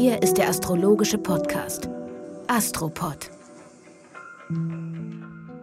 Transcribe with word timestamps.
Hier 0.00 0.22
ist 0.22 0.34
der 0.34 0.48
astrologische 0.48 1.18
Podcast 1.18 1.88
Astropod. 2.46 3.32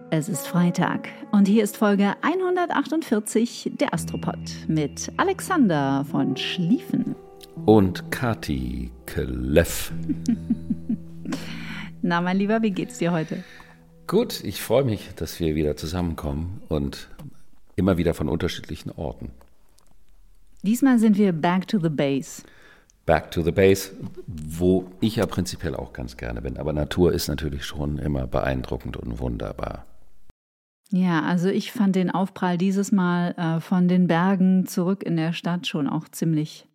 Es 0.09 0.27
ist 0.27 0.46
Freitag 0.46 1.07
und 1.31 1.47
hier 1.47 1.63
ist 1.63 1.77
Folge 1.77 2.15
148 2.21 3.71
der 3.79 3.93
Astropod 3.93 4.38
mit 4.68 5.09
Alexander 5.16 6.05
von 6.11 6.36
Schlieffen. 6.36 7.16
Und 7.66 8.11
Kati 8.11 8.91
Kleff. 9.05 9.93
Na, 12.02 12.20
mein 12.20 12.36
Lieber, 12.36 12.61
wie 12.61 12.71
geht's 12.71 12.97
dir 12.97 13.13
heute? 13.13 13.41
Gut, 14.05 14.43
ich 14.43 14.61
freue 14.61 14.83
mich, 14.83 15.11
dass 15.15 15.39
wir 15.39 15.55
wieder 15.55 15.77
zusammenkommen 15.77 16.61
und 16.67 17.07
immer 17.77 17.95
wieder 17.95 18.13
von 18.13 18.27
unterschiedlichen 18.27 18.91
Orten. 18.91 19.31
Diesmal 20.61 20.99
sind 20.99 21.17
wir 21.17 21.31
back 21.31 21.70
to 21.70 21.79
the 21.79 21.88
base. 21.88 22.43
Back 23.05 23.31
to 23.31 23.43
the 23.43 23.51
base, 23.51 23.91
wo 24.25 24.86
ich 25.00 25.18
ja 25.18 25.25
prinzipiell 25.25 25.75
auch 25.75 25.93
ganz 25.93 26.18
gerne 26.18 26.41
bin. 26.41 26.57
Aber 26.57 26.73
Natur 26.73 27.13
ist 27.13 27.27
natürlich 27.27 27.63
schon 27.63 28.00
immer 28.00 28.25
beeindruckend 28.25 28.97
und 28.97 29.19
wunderbar. 29.19 29.86
Ja, 30.91 31.23
also 31.23 31.49
ich 31.49 31.71
fand 31.71 31.96
den 31.96 32.11
Aufprall 32.11 32.58
dieses 32.58 32.91
Mal 32.91 33.31
äh, 33.38 33.59
von 33.59 33.88
den 33.88 34.08
Bergen 34.08 34.66
zurück 34.66 35.03
in 35.03 35.17
der 35.17 35.33
Stadt 35.33 35.67
schon 35.67 35.88
auch 35.88 36.08
ziemlich 36.09 36.67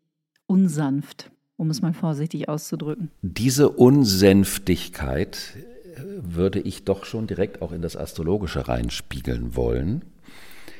unsanft, 0.47 1.31
um 1.57 1.71
es 1.71 1.81
mal 1.81 1.95
vorsichtig 1.95 2.49
auszudrücken. 2.49 3.11
Diese 3.23 3.71
Unsänftigkeit 3.71 5.55
äh, 5.57 6.01
würde 6.23 6.61
ich 6.61 6.85
doch 6.85 7.05
schon 7.05 7.29
direkt 7.29 7.63
auch 7.63 7.73
in 7.73 7.83
das 7.83 7.97
Astrologische 7.97 8.67
reinspiegeln 8.69 9.55
wollen. 9.55 10.05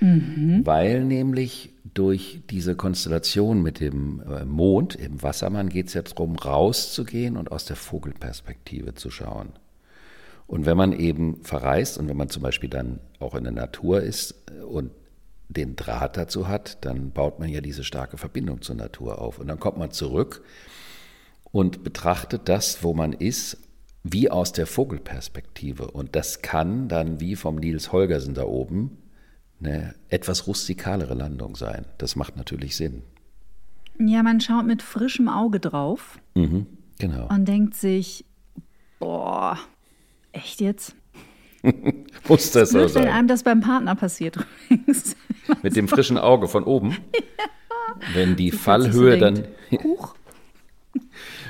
Mhm. 0.01 0.63
Weil 0.65 1.05
nämlich 1.05 1.75
durch 1.95 2.41
diese 2.51 2.75
Konstellation 2.75 3.63
mit 3.63 3.81
dem 3.81 4.23
äh, 4.23 4.45
Mond 4.45 4.95
im 4.95 5.23
Wassermann 5.23 5.69
geht 5.69 5.89
es 5.89 5.95
ja 5.95 6.03
darum, 6.03 6.37
rauszugehen 6.37 7.37
und 7.37 7.53
aus 7.53 7.65
der 7.67 7.77
Vogelperspektive 7.77 8.95
zu 8.95 9.11
schauen. 9.11 9.51
Und 10.47 10.67
wenn 10.67 10.77
man 10.77 10.93
eben 10.93 11.43
verreist 11.43 11.99
und 11.99 12.09
wenn 12.09 12.17
man 12.17 12.29
zum 12.29 12.43
Beispiel 12.43 12.71
dann 12.71 13.01
auch 13.19 13.35
in 13.35 13.45
der 13.45 13.53
Natur 13.53 14.03
ist 14.03 14.35
äh, 14.51 14.63
und 14.63 14.91
den 15.49 15.77
Draht 15.77 16.17
dazu 16.17 16.49
hat, 16.49 16.85
dann 16.85 17.11
baut 17.11 17.41
man 17.41 17.49
ja 17.49 17.61
diese 17.61 17.85
starke 17.85 18.17
Verbindung 18.17 18.63
zur 18.63 18.77
Natur 18.77 19.21
auf. 19.21 19.39
Und 19.39 19.49
dann 19.49 19.59
kommt 19.59 19.79
man 19.79 19.91
zurück 19.91 20.43
und 21.51 21.83
betrachtet 21.83 22.43
das, 22.49 22.85
wo 22.85 22.95
man 22.95 23.13
ist, 23.13 23.59
wie 24.05 24.31
aus 24.31 24.53
der 24.53 24.67
Vogelperspektive. 24.67 25.91
Und 25.91 26.15
das 26.15 26.41
kann 26.41 26.89
dann 26.89 27.21
wie 27.21 27.37
vom 27.37 27.57
Nils 27.57 27.91
Holgersen 27.91 28.35
da 28.35 28.45
oben 28.45 28.97
eine 29.61 29.95
etwas 30.09 30.47
rustikalere 30.47 31.15
Landung 31.15 31.57
sein. 31.57 31.85
Das 31.99 32.17
macht 32.17 32.37
natürlich 32.37 32.77
Sinn. 32.77 33.03
Ja, 33.99 34.23
man 34.23 34.41
schaut 34.41 34.67
mit 34.67 34.83
frischem 34.83 35.29
Auge 35.29 35.61
drauf 35.61 36.19
mhm, 36.35 36.67
genau. 36.99 37.29
und 37.29 37.47
denkt 37.47 37.75
sich, 37.75 38.25
boah, 38.99 39.59
echt 40.33 40.61
jetzt? 40.61 40.95
Muss 42.29 42.51
das 42.53 42.71
so 42.71 42.89
sein? 42.89 43.05
wenn 43.05 43.13
einem 43.13 43.29
das 43.29 43.43
beim 43.43 43.61
Partner 43.61 43.95
passiert 43.95 44.39
übrigens. 44.71 45.17
Mit 45.63 45.77
dem 45.77 45.89
frischen 45.89 46.17
Auge 46.17 46.49
von 46.49 46.65
oben? 46.65 46.91
ja. 47.15 47.97
Wenn 48.15 48.37
die 48.37 48.51
Fallhöhe 48.53 49.15
so 49.15 49.21
dann... 49.21 49.45
Huch. 49.83 50.15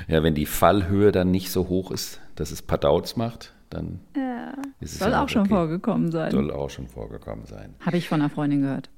Ja, 0.07 0.23
wenn 0.23 0.35
die 0.35 0.45
Fallhöhe 0.45 1.11
dann 1.11 1.31
nicht 1.31 1.51
so 1.51 1.69
hoch 1.69 1.91
ist, 1.91 2.19
dass 2.35 2.51
es 2.51 2.61
Padauts 2.61 3.15
macht, 3.15 3.53
dann 3.73 3.99
ja. 4.15 4.53
ist 4.79 4.93
es 4.93 4.99
Soll 4.99 5.13
auch 5.13 5.29
schon 5.29 5.41
okay. 5.41 5.49
vorgekommen 5.49 6.11
sein. 6.11 6.31
Soll 6.31 6.51
auch 6.51 6.69
schon 6.69 6.87
vorgekommen 6.87 7.45
sein. 7.45 7.75
Habe 7.79 7.97
ich 7.97 8.07
von 8.07 8.21
einer 8.21 8.29
Freundin 8.29 8.61
gehört. 8.61 8.89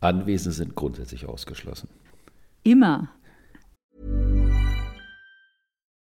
Anwesen 0.00 0.52
sind 0.52 0.74
grundsätzlich 0.76 1.26
ausgeschlossen. 1.26 1.88
Immer. 2.62 3.08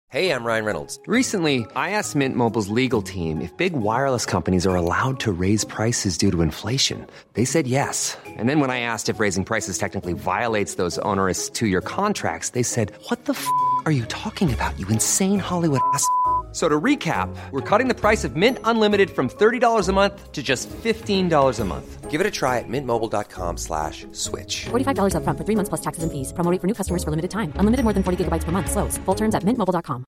Hey, 0.08 0.30
I'm 0.30 0.44
Ryan 0.44 0.64
Reynolds. 0.64 1.00
Recently, 1.08 1.66
I 1.74 1.90
asked 1.90 2.14
Mint 2.14 2.36
Mobile's 2.36 2.68
legal 2.68 3.02
team 3.02 3.40
if 3.40 3.50
big 3.56 3.72
wireless 3.72 4.24
companies 4.24 4.64
are 4.64 4.77
allowed 4.77 5.18
to 5.20 5.33
raise 5.33 5.64
prices 5.64 6.17
due 6.17 6.30
to 6.30 6.40
inflation. 6.40 7.05
They 7.33 7.44
said 7.44 7.67
yes. 7.67 8.17
And 8.39 8.48
then 8.48 8.61
when 8.61 8.70
I 8.70 8.78
asked 8.78 9.08
if 9.08 9.18
raising 9.18 9.44
prices 9.44 9.77
technically 9.77 10.12
violates 10.12 10.77
those 10.77 11.00
onerous 11.00 11.50
two-year 11.50 11.80
contracts, 11.80 12.50
they 12.50 12.62
said, 12.62 12.92
"What 13.08 13.24
the 13.24 13.33
f*** 13.33 13.44
are 13.86 13.92
you 13.92 14.05
talking 14.05 14.55
about? 14.55 14.78
You 14.78 14.86
insane 14.86 15.40
Hollywood 15.40 15.80
ass." 15.94 16.06
So 16.55 16.69
to 16.69 16.81
recap, 16.81 17.35
we're 17.51 17.69
cutting 17.69 17.89
the 17.89 17.98
price 17.98 18.23
of 18.23 18.37
Mint 18.37 18.59
Unlimited 18.63 19.11
from 19.11 19.29
$30 19.29 19.89
a 19.89 19.92
month 19.92 20.31
to 20.31 20.41
just 20.41 20.70
$15 20.70 21.61
a 21.61 21.65
month. 21.65 22.11
Give 22.11 22.20
it 22.20 22.27
a 22.29 22.31
try 22.31 22.61
at 22.61 22.69
mintmobile.com 22.69 23.57
slash 23.57 24.07
switch. 24.13 24.67
$45 24.67 25.17
up 25.17 25.25
front 25.25 25.37
for 25.37 25.45
three 25.45 25.57
months 25.57 25.69
plus 25.69 25.81
taxes 25.81 26.05
and 26.05 26.13
fees. 26.13 26.33
Promoting 26.33 26.61
for 26.61 26.69
new 26.69 26.75
customers 26.75 27.03
for 27.03 27.11
limited 27.11 27.33
time. 27.33 27.53
Unlimited 27.57 27.83
more 27.83 27.92
than 27.92 28.05
40 28.05 28.25
gigabytes 28.25 28.45
per 28.45 28.53
month. 28.53 28.70
Slows. 28.70 28.98
Full 28.98 29.17
terms 29.17 29.35
at 29.35 29.42
mintmobile.com. 29.42 30.05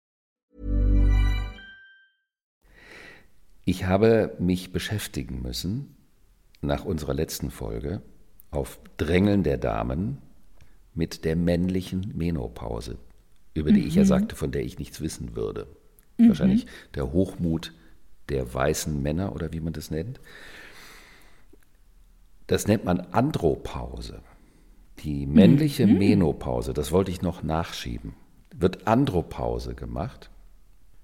Ich 3.64 3.86
habe 3.86 4.36
mich 4.38 4.72
beschäftigen 4.72 5.40
müssen, 5.40 5.96
nach 6.60 6.84
unserer 6.84 7.14
letzten 7.14 7.50
Folge, 7.50 8.02
auf 8.50 8.78
Drängeln 8.98 9.44
der 9.44 9.56
Damen 9.56 10.18
mit 10.92 11.24
der 11.24 11.36
männlichen 11.36 12.12
Menopause, 12.14 12.98
über 13.54 13.72
die 13.72 13.80
mhm. 13.80 13.86
ich 13.86 13.94
ja 13.94 14.04
sagte, 14.04 14.36
von 14.36 14.52
der 14.52 14.62
ich 14.62 14.78
nichts 14.78 15.00
wissen 15.00 15.34
würde. 15.34 15.66
Mhm. 16.16 16.28
Wahrscheinlich 16.28 16.66
der 16.94 17.12
Hochmut 17.12 17.72
der 18.28 18.52
weißen 18.52 19.02
Männer 19.02 19.34
oder 19.34 19.52
wie 19.52 19.60
man 19.60 19.72
das 19.72 19.90
nennt. 19.90 20.20
Das 22.46 22.66
nennt 22.66 22.84
man 22.84 23.00
Andropause. 23.00 24.20
Die 25.00 25.26
männliche 25.26 25.86
mhm. 25.86 25.98
Menopause, 25.98 26.72
das 26.72 26.92
wollte 26.92 27.10
ich 27.10 27.20
noch 27.20 27.42
nachschieben, 27.42 28.14
wird 28.54 28.86
Andropause 28.86 29.74
gemacht. 29.74 30.30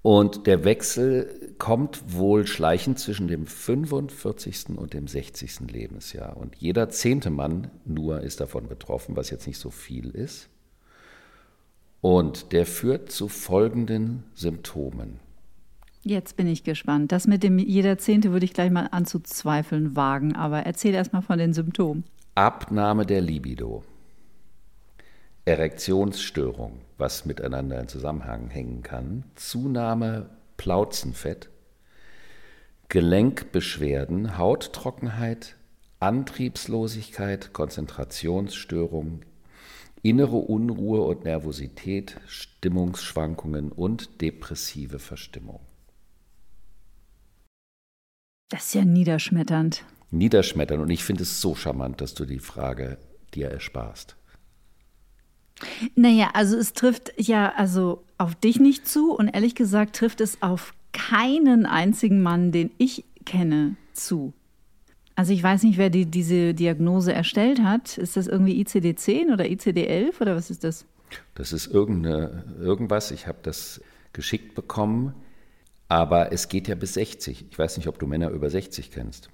Und 0.03 0.47
der 0.47 0.63
Wechsel 0.63 1.53
kommt 1.59 2.15
wohl 2.15 2.47
schleichend 2.47 2.97
zwischen 2.97 3.27
dem 3.27 3.45
45. 3.45 4.69
und 4.75 4.93
dem 4.95 5.07
60. 5.07 5.71
Lebensjahr. 5.71 6.37
Und 6.37 6.55
jeder 6.55 6.89
zehnte 6.89 7.29
Mann 7.29 7.69
nur 7.85 8.21
ist 8.21 8.39
davon 8.39 8.67
betroffen, 8.67 9.15
was 9.15 9.29
jetzt 9.29 9.45
nicht 9.45 9.59
so 9.59 9.69
viel 9.69 10.09
ist. 10.09 10.49
Und 12.01 12.51
der 12.51 12.65
führt 12.65 13.11
zu 13.11 13.27
folgenden 13.27 14.23
Symptomen. 14.33 15.19
Jetzt 16.03 16.35
bin 16.35 16.47
ich 16.47 16.63
gespannt. 16.63 17.11
Das 17.11 17.27
mit 17.27 17.43
dem 17.43 17.59
jeder 17.59 17.99
Zehnte 17.99 18.31
würde 18.31 18.45
ich 18.45 18.53
gleich 18.53 18.71
mal 18.71 18.87
anzuzweifeln 18.91 19.95
wagen, 19.95 20.35
aber 20.35 20.65
erzähl 20.65 20.95
erst 20.95 21.13
mal 21.13 21.21
von 21.21 21.37
den 21.37 21.53
Symptomen. 21.53 22.03
Abnahme 22.33 23.05
der 23.05 23.21
Libido. 23.21 23.83
Erektionsstörung, 25.45 26.79
was 26.97 27.25
miteinander 27.25 27.79
in 27.79 27.87
Zusammenhang 27.87 28.49
hängen 28.49 28.81
kann. 28.81 29.25
Zunahme 29.35 30.29
Plauzenfett. 30.57 31.49
Gelenkbeschwerden, 32.89 34.37
Hauttrockenheit, 34.37 35.55
Antriebslosigkeit, 35.99 37.53
Konzentrationsstörung, 37.53 39.21
innere 40.01 40.37
Unruhe 40.37 41.01
und 41.01 41.23
Nervosität, 41.23 42.19
Stimmungsschwankungen 42.27 43.71
und 43.71 44.21
depressive 44.21 44.99
Verstimmung. 44.99 45.59
Das 48.49 48.65
ist 48.65 48.73
ja 48.73 48.83
niederschmetternd. 48.83 49.85
Niederschmetternd. 50.11 50.83
Und 50.83 50.89
ich 50.89 51.03
finde 51.03 51.23
es 51.23 51.39
so 51.39 51.55
charmant, 51.55 52.01
dass 52.01 52.13
du 52.13 52.25
die 52.25 52.39
Frage 52.39 52.97
dir 53.33 53.49
ersparst. 53.49 54.17
Naja, 55.95 56.31
also 56.33 56.57
es 56.57 56.73
trifft 56.73 57.13
ja 57.17 57.53
also 57.55 58.03
auf 58.17 58.35
dich 58.35 58.59
nicht 58.59 58.87
zu 58.87 59.13
und 59.13 59.29
ehrlich 59.29 59.55
gesagt 59.55 59.95
trifft 59.95 60.19
es 60.19 60.41
auf 60.41 60.73
keinen 60.91 61.65
einzigen 61.65 62.21
Mann, 62.21 62.51
den 62.51 62.71
ich 62.77 63.05
kenne, 63.25 63.75
zu. 63.93 64.33
Also 65.15 65.33
ich 65.33 65.43
weiß 65.43 65.63
nicht, 65.63 65.77
wer 65.77 65.89
die, 65.89 66.05
diese 66.05 66.53
Diagnose 66.53 67.13
erstellt 67.13 67.61
hat. 67.61 67.97
Ist 67.97 68.17
das 68.17 68.27
irgendwie 68.27 68.63
ICD-10 68.63 69.33
oder 69.33 69.45
ICD-11 69.45 70.21
oder 70.21 70.35
was 70.35 70.49
ist 70.49 70.63
das? 70.63 70.85
Das 71.35 71.51
ist 71.53 71.67
irgendwas. 71.67 73.11
Ich 73.11 73.27
habe 73.27 73.39
das 73.43 73.81
geschickt 74.13 74.55
bekommen. 74.55 75.13
Aber 75.89 76.31
es 76.31 76.47
geht 76.47 76.69
ja 76.69 76.75
bis 76.75 76.93
60. 76.93 77.47
Ich 77.51 77.59
weiß 77.59 77.75
nicht, 77.75 77.87
ob 77.87 77.99
du 77.99 78.07
Männer 78.07 78.29
über 78.29 78.49
60 78.49 78.91
kennst. 78.91 79.29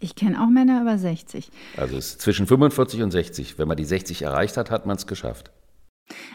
Ich 0.00 0.14
kenne 0.14 0.42
auch 0.42 0.48
Männer 0.48 0.82
über 0.82 0.98
60. 0.98 1.48
Also 1.76 1.96
es 1.96 2.08
ist 2.08 2.20
zwischen 2.20 2.46
45 2.46 3.02
und 3.02 3.10
60. 3.10 3.58
Wenn 3.58 3.68
man 3.68 3.76
die 3.76 3.84
60 3.84 4.22
erreicht 4.22 4.56
hat, 4.56 4.70
hat 4.70 4.84
man 4.84 4.96
es 4.96 5.06
geschafft. 5.06 5.50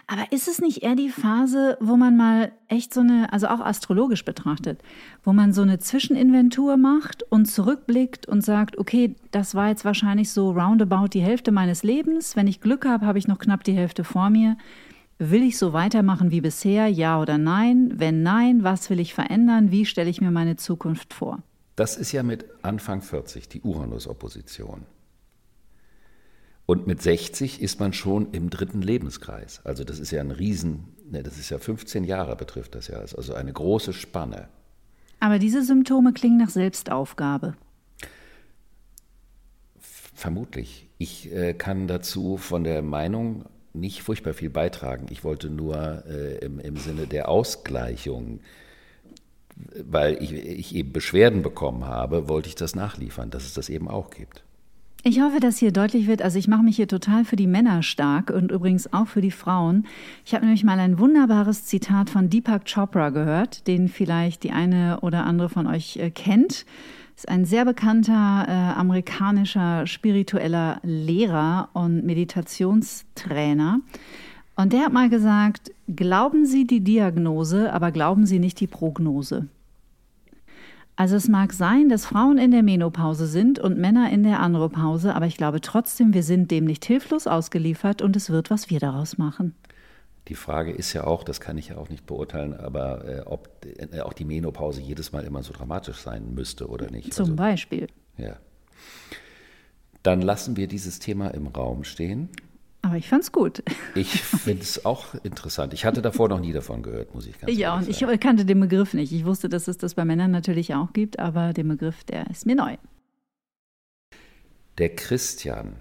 Aber 0.08 0.32
ist 0.32 0.48
es 0.48 0.60
nicht 0.60 0.84
eher 0.84 0.96
die 0.96 1.10
Phase, 1.10 1.78
wo 1.80 1.98
man 1.98 2.16
mal 2.16 2.52
echt 2.68 2.94
so 2.94 3.02
eine, 3.02 3.32
also 3.32 3.48
auch 3.48 3.60
astrologisch 3.60 4.26
betrachtet, 4.26 4.82
wo 5.24 5.34
man 5.34 5.54
so 5.54 5.62
eine 5.62 5.80
Zwischeninventur 5.80 6.78
macht 6.78 7.24
und 7.32 7.46
zurückblickt 7.46 8.28
und 8.28 8.44
sagt, 8.44 8.78
okay, 8.78 9.16
das 9.32 9.56
war 9.56 9.70
jetzt 9.70 9.86
wahrscheinlich 9.86 10.32
so 10.32 10.52
roundabout 10.52 11.08
die 11.14 11.22
Hälfte 11.22 11.52
meines 11.52 11.84
Lebens. 11.84 12.36
Wenn 12.36 12.48
ich 12.48 12.62
Glück 12.62 12.86
habe, 12.86 13.06
habe 13.06 13.20
ich 13.20 13.28
noch 13.28 13.40
knapp 13.40 13.64
die 13.64 13.74
Hälfte 13.74 14.04
vor 14.04 14.30
mir. 14.30 14.58
Will 15.20 15.42
ich 15.42 15.58
so 15.58 15.74
weitermachen 15.74 16.30
wie 16.30 16.42
bisher, 16.42 16.88
ja 16.88 17.20
oder 17.20 17.38
nein? 17.38 17.94
Wenn 17.96 18.22
nein, 18.22 18.64
was 18.64 18.90
will 18.90 19.00
ich 19.00 19.14
verändern? 19.14 19.72
Wie 19.72 19.86
stelle 19.86 20.10
ich 20.10 20.22
mir 20.22 20.32
meine 20.32 20.58
Zukunft 20.58 21.14
vor? 21.14 21.40
Das 21.76 21.96
ist 21.96 22.12
ja 22.12 22.24
mit 22.24 22.46
Anfang 22.62 23.02
40 23.02 23.50
die 23.50 23.62
Uranus-Opposition. 23.62 24.86
Und 26.68 26.86
mit 26.86 27.02
60 27.02 27.62
ist 27.62 27.80
man 27.80 27.94
schon 27.94 28.34
im 28.34 28.50
dritten 28.50 28.82
Lebenskreis. 28.82 29.62
Also 29.64 29.86
das 29.86 30.00
ist 30.00 30.12
ja 30.12 30.20
ein 30.20 30.32
Riesen, 30.32 30.90
ne, 31.10 31.24
das 31.24 31.40
ist 31.40 31.50
ja 31.50 31.60
15 31.60 32.04
Jahre 32.04 32.36
betrifft 32.36 32.76
das 32.76 32.90
ja, 32.90 32.98
also 32.98 33.34
eine 33.34 33.54
große 33.54 33.94
Spanne. 33.94 34.50
Aber 35.22 35.40
diese 35.40 35.64
Symptome 35.64 36.12
klingen 36.12 36.38
nach 36.38 36.50
Selbstaufgabe. 36.50 37.56
Vermutlich. 39.80 40.90
Ich 40.98 41.32
äh, 41.32 41.54
kann 41.54 41.88
dazu 41.88 42.36
von 42.36 42.66
der 42.66 42.82
Meinung 42.82 43.46
nicht 43.74 44.04
furchtbar 44.04 44.34
viel 44.34 44.50
beitragen. 44.50 45.06
Ich 45.10 45.24
wollte 45.24 45.50
nur 45.50 46.04
äh, 46.06 46.40
im, 46.40 46.60
im 46.60 46.76
Sinne 46.76 47.08
der 47.08 47.30
Ausgleichung, 47.30 48.42
weil 49.86 50.22
ich, 50.22 50.34
ich 50.34 50.76
eben 50.76 50.92
Beschwerden 50.92 51.44
bekommen 51.44 51.86
habe, 51.86 52.28
wollte 52.28 52.50
ich 52.50 52.56
das 52.56 52.76
nachliefern, 52.76 53.30
dass 53.30 53.46
es 53.46 53.54
das 53.54 53.70
eben 53.70 53.88
auch 53.88 54.10
gibt. 54.10 54.44
Ich 55.10 55.22
hoffe, 55.22 55.40
dass 55.40 55.58
hier 55.58 55.72
deutlich 55.72 56.06
wird, 56.06 56.22
also 56.22 56.38
ich 56.38 56.50
mache 56.50 56.64
mich 56.64 56.76
hier 56.76 56.90
total 56.90 57.24
für 57.24 57.38
die 57.38 57.48
Männer 57.48 57.82
stark 57.82 58.30
und 58.30 58.52
übrigens 58.52 58.92
auch 58.92 59.08
für 59.08 59.22
die 59.22 59.32
Frauen. 59.32 59.86
Ich 60.26 60.34
habe 60.34 60.44
nämlich 60.44 60.66
mal 60.66 60.82
ein 60.82 61.00
wunderbares 61.00 61.64
Zitat 61.64 62.10
von 62.10 62.30
Deepak 62.30 62.66
Chopra 62.66 63.10
gehört, 63.12 63.68
den 63.68 63.88
vielleicht 63.88 64.44
die 64.44 64.52
eine 64.52 65.00
oder 65.00 65.26
andere 65.26 65.48
von 65.48 65.66
euch 65.66 65.96
äh, 65.96 66.10
kennt. 66.10 66.66
Ist 67.16 67.30
ein 67.30 67.46
sehr 67.46 67.64
bekannter 67.64 68.48
äh, 68.50 68.52
amerikanischer 68.78 69.88
spiritueller 69.88 70.82
Lehrer 70.84 71.70
und 71.72 72.06
Meditationstrainer. 72.06 73.80
Und 74.58 74.74
der 74.74 74.82
hat 74.82 74.92
mal 74.92 75.10
gesagt, 75.10 75.72
glauben 75.88 76.46
Sie 76.46 76.68
die 76.68 76.82
Diagnose, 76.82 77.72
aber 77.72 77.94
glauben 77.94 78.26
Sie 78.26 78.40
nicht 78.40 78.60
die 78.60 78.68
Prognose. 78.68 79.48
Also 80.98 81.16
es 81.16 81.28
mag 81.28 81.54
sein, 81.54 81.90
dass 81.90 82.08
Frauen 82.08 82.40
in 82.40 82.50
der 82.50 82.64
Menopause 82.64 83.28
sind 83.28 83.60
und 83.60 83.78
Männer 83.78 84.12
in 84.12 84.24
der 84.24 84.40
Andropause, 84.40 85.14
aber 85.14 85.28
ich 85.28 85.38
glaube 85.38 85.62
trotzdem, 85.62 86.16
wir 86.16 86.24
sind 86.24 86.50
dem 86.50 86.66
nicht 86.66 86.84
hilflos 86.86 87.28
ausgeliefert 87.28 88.02
und 88.02 88.16
es 88.16 88.32
wird, 88.32 88.50
was 88.50 88.72
wir 88.72 88.80
daraus 88.80 89.20
machen. 89.20 89.54
Die 90.28 90.34
Frage 90.34 90.72
ist 90.72 90.94
ja 90.94 91.06
auch, 91.06 91.24
das 91.24 91.40
kann 91.40 91.56
ich 91.60 91.70
ja 91.70 91.78
auch 91.78 91.90
nicht 91.90 92.08
beurteilen, 92.08 92.56
aber 92.56 93.06
äh, 93.08 93.22
ob 93.22 93.48
äh, 93.94 94.02
auch 94.02 94.14
die 94.14 94.26
Menopause 94.26 94.82
jedes 94.82 95.12
Mal 95.12 95.24
immer 95.24 95.44
so 95.44 95.54
dramatisch 95.54 95.98
sein 95.98 96.34
müsste 96.34 96.68
oder 96.68 96.90
nicht. 96.90 97.14
Zum 97.14 97.26
also, 97.26 97.36
Beispiel. 97.36 97.88
Ja. 98.18 98.38
Dann 100.02 100.24
lassen 100.24 100.58
wir 100.58 100.68
dieses 100.68 100.98
Thema 100.98 101.28
im 101.30 101.46
Raum 101.46 101.84
stehen. 101.84 102.30
Aber 102.88 102.96
ich 102.96 103.10
fand's 103.10 103.34
gut. 103.34 103.64
Ich 103.96 104.22
finde 104.22 104.62
es 104.62 104.86
auch 104.86 105.14
interessant. 105.24 105.74
Ich 105.74 105.84
hatte 105.84 106.02
davor 106.02 106.30
noch 106.30 106.40
nie 106.40 106.54
davon 106.54 106.84
gehört, 106.84 107.14
muss 107.14 107.28
ich 107.28 107.38
ganz 107.38 107.52
ja, 107.52 107.74
ehrlich 107.74 107.98
sagen. 107.98 108.00
Ja, 108.00 108.08
und 108.08 108.14
ich 108.14 108.20
kannte 108.22 108.46
den 108.46 108.62
Begriff 108.62 108.94
nicht. 108.94 109.12
Ich 109.12 109.26
wusste, 109.26 109.50
dass 109.50 109.68
es 109.68 109.78
das 109.78 109.96
bei 109.96 110.06
Männern 110.06 110.32
natürlich 110.32 110.74
auch 110.74 110.94
gibt, 110.94 111.20
aber 111.20 111.52
der 111.52 111.66
Begriff, 111.66 112.06
der 112.06 112.30
ist 112.30 112.46
mir 112.46 112.56
neu. 112.56 112.78
Der 114.78 114.96
Christian 114.96 115.76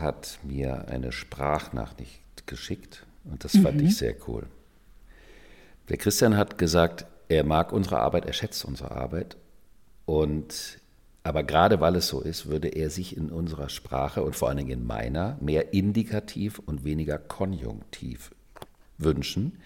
hat 0.00 0.40
mir 0.42 0.88
eine 0.88 1.12
Sprachnachricht 1.12 2.20
geschickt 2.46 3.06
und 3.22 3.44
das 3.44 3.56
fand 3.56 3.76
mhm. 3.76 3.86
ich 3.86 3.96
sehr 3.96 4.16
cool. 4.26 4.48
Der 5.88 5.96
Christian 5.96 6.36
hat 6.36 6.58
gesagt, 6.58 7.06
er 7.28 7.44
mag 7.44 7.72
unsere 7.72 8.00
Arbeit, 8.00 8.24
er 8.24 8.32
schätzt 8.32 8.64
unsere 8.64 8.90
Arbeit 8.90 9.36
und 10.06 10.80
aber 11.26 11.42
gerade 11.42 11.80
weil 11.80 11.96
es 11.96 12.06
so 12.06 12.20
ist, 12.20 12.46
würde 12.46 12.68
er 12.68 12.88
sich 12.88 13.16
in 13.16 13.30
unserer 13.30 13.68
Sprache 13.68 14.22
und 14.22 14.36
vor 14.36 14.48
allen 14.48 14.58
Dingen 14.58 14.70
in 14.70 14.86
meiner 14.86 15.36
mehr 15.40 15.74
indikativ 15.74 16.60
und 16.60 16.84
weniger 16.84 17.18
konjunktiv 17.18 18.30
wünschen, 18.96 19.58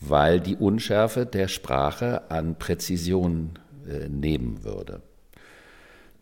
weil 0.00 0.40
die 0.40 0.56
Unschärfe 0.56 1.26
der 1.26 1.46
Sprache 1.46 2.28
an 2.32 2.58
Präzision 2.58 3.52
äh, 3.88 4.08
nehmen 4.08 4.64
würde. 4.64 5.02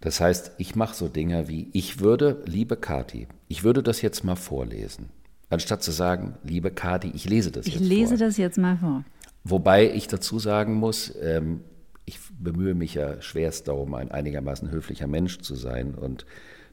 Das 0.02 0.20
heißt, 0.20 0.52
ich 0.58 0.76
mache 0.76 0.94
so 0.94 1.08
Dinge 1.08 1.48
wie, 1.48 1.70
ich 1.72 2.00
würde, 2.00 2.42
liebe 2.44 2.76
Kati, 2.76 3.28
ich 3.48 3.64
würde 3.64 3.82
das 3.82 4.02
jetzt 4.02 4.22
mal 4.22 4.36
vorlesen. 4.36 5.08
Anstatt 5.48 5.82
zu 5.82 5.92
sagen, 5.92 6.34
liebe 6.42 6.70
Kati, 6.70 7.10
ich 7.14 7.24
lese 7.26 7.50
das 7.52 7.66
ich 7.66 7.76
jetzt 7.76 7.82
vor. 7.82 7.90
Ich 7.90 7.98
lese 7.98 8.16
das 8.18 8.36
jetzt 8.36 8.58
mal 8.58 8.76
vor. 8.76 9.02
Wobei 9.44 9.90
ich 9.90 10.08
dazu 10.08 10.38
sagen 10.38 10.74
muss, 10.74 11.14
ähm, 11.22 11.60
ich 12.06 12.20
bemühe 12.38 12.74
mich 12.74 12.94
ja 12.94 13.20
schwerst 13.20 13.68
darum, 13.68 13.94
ein 13.94 14.10
einigermaßen 14.10 14.70
höflicher 14.70 15.08
Mensch 15.08 15.40
zu 15.40 15.56
sein. 15.56 15.94
Und 15.94 16.24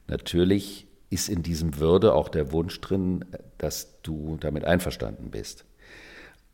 natürlich 0.06 0.86
ist 1.10 1.28
in 1.28 1.42
diesem 1.42 1.78
Würde 1.78 2.14
auch 2.14 2.28
der 2.28 2.52
Wunsch 2.52 2.80
drin, 2.80 3.24
dass 3.58 4.00
du 4.02 4.36
damit 4.40 4.64
einverstanden 4.64 5.30
bist. 5.30 5.64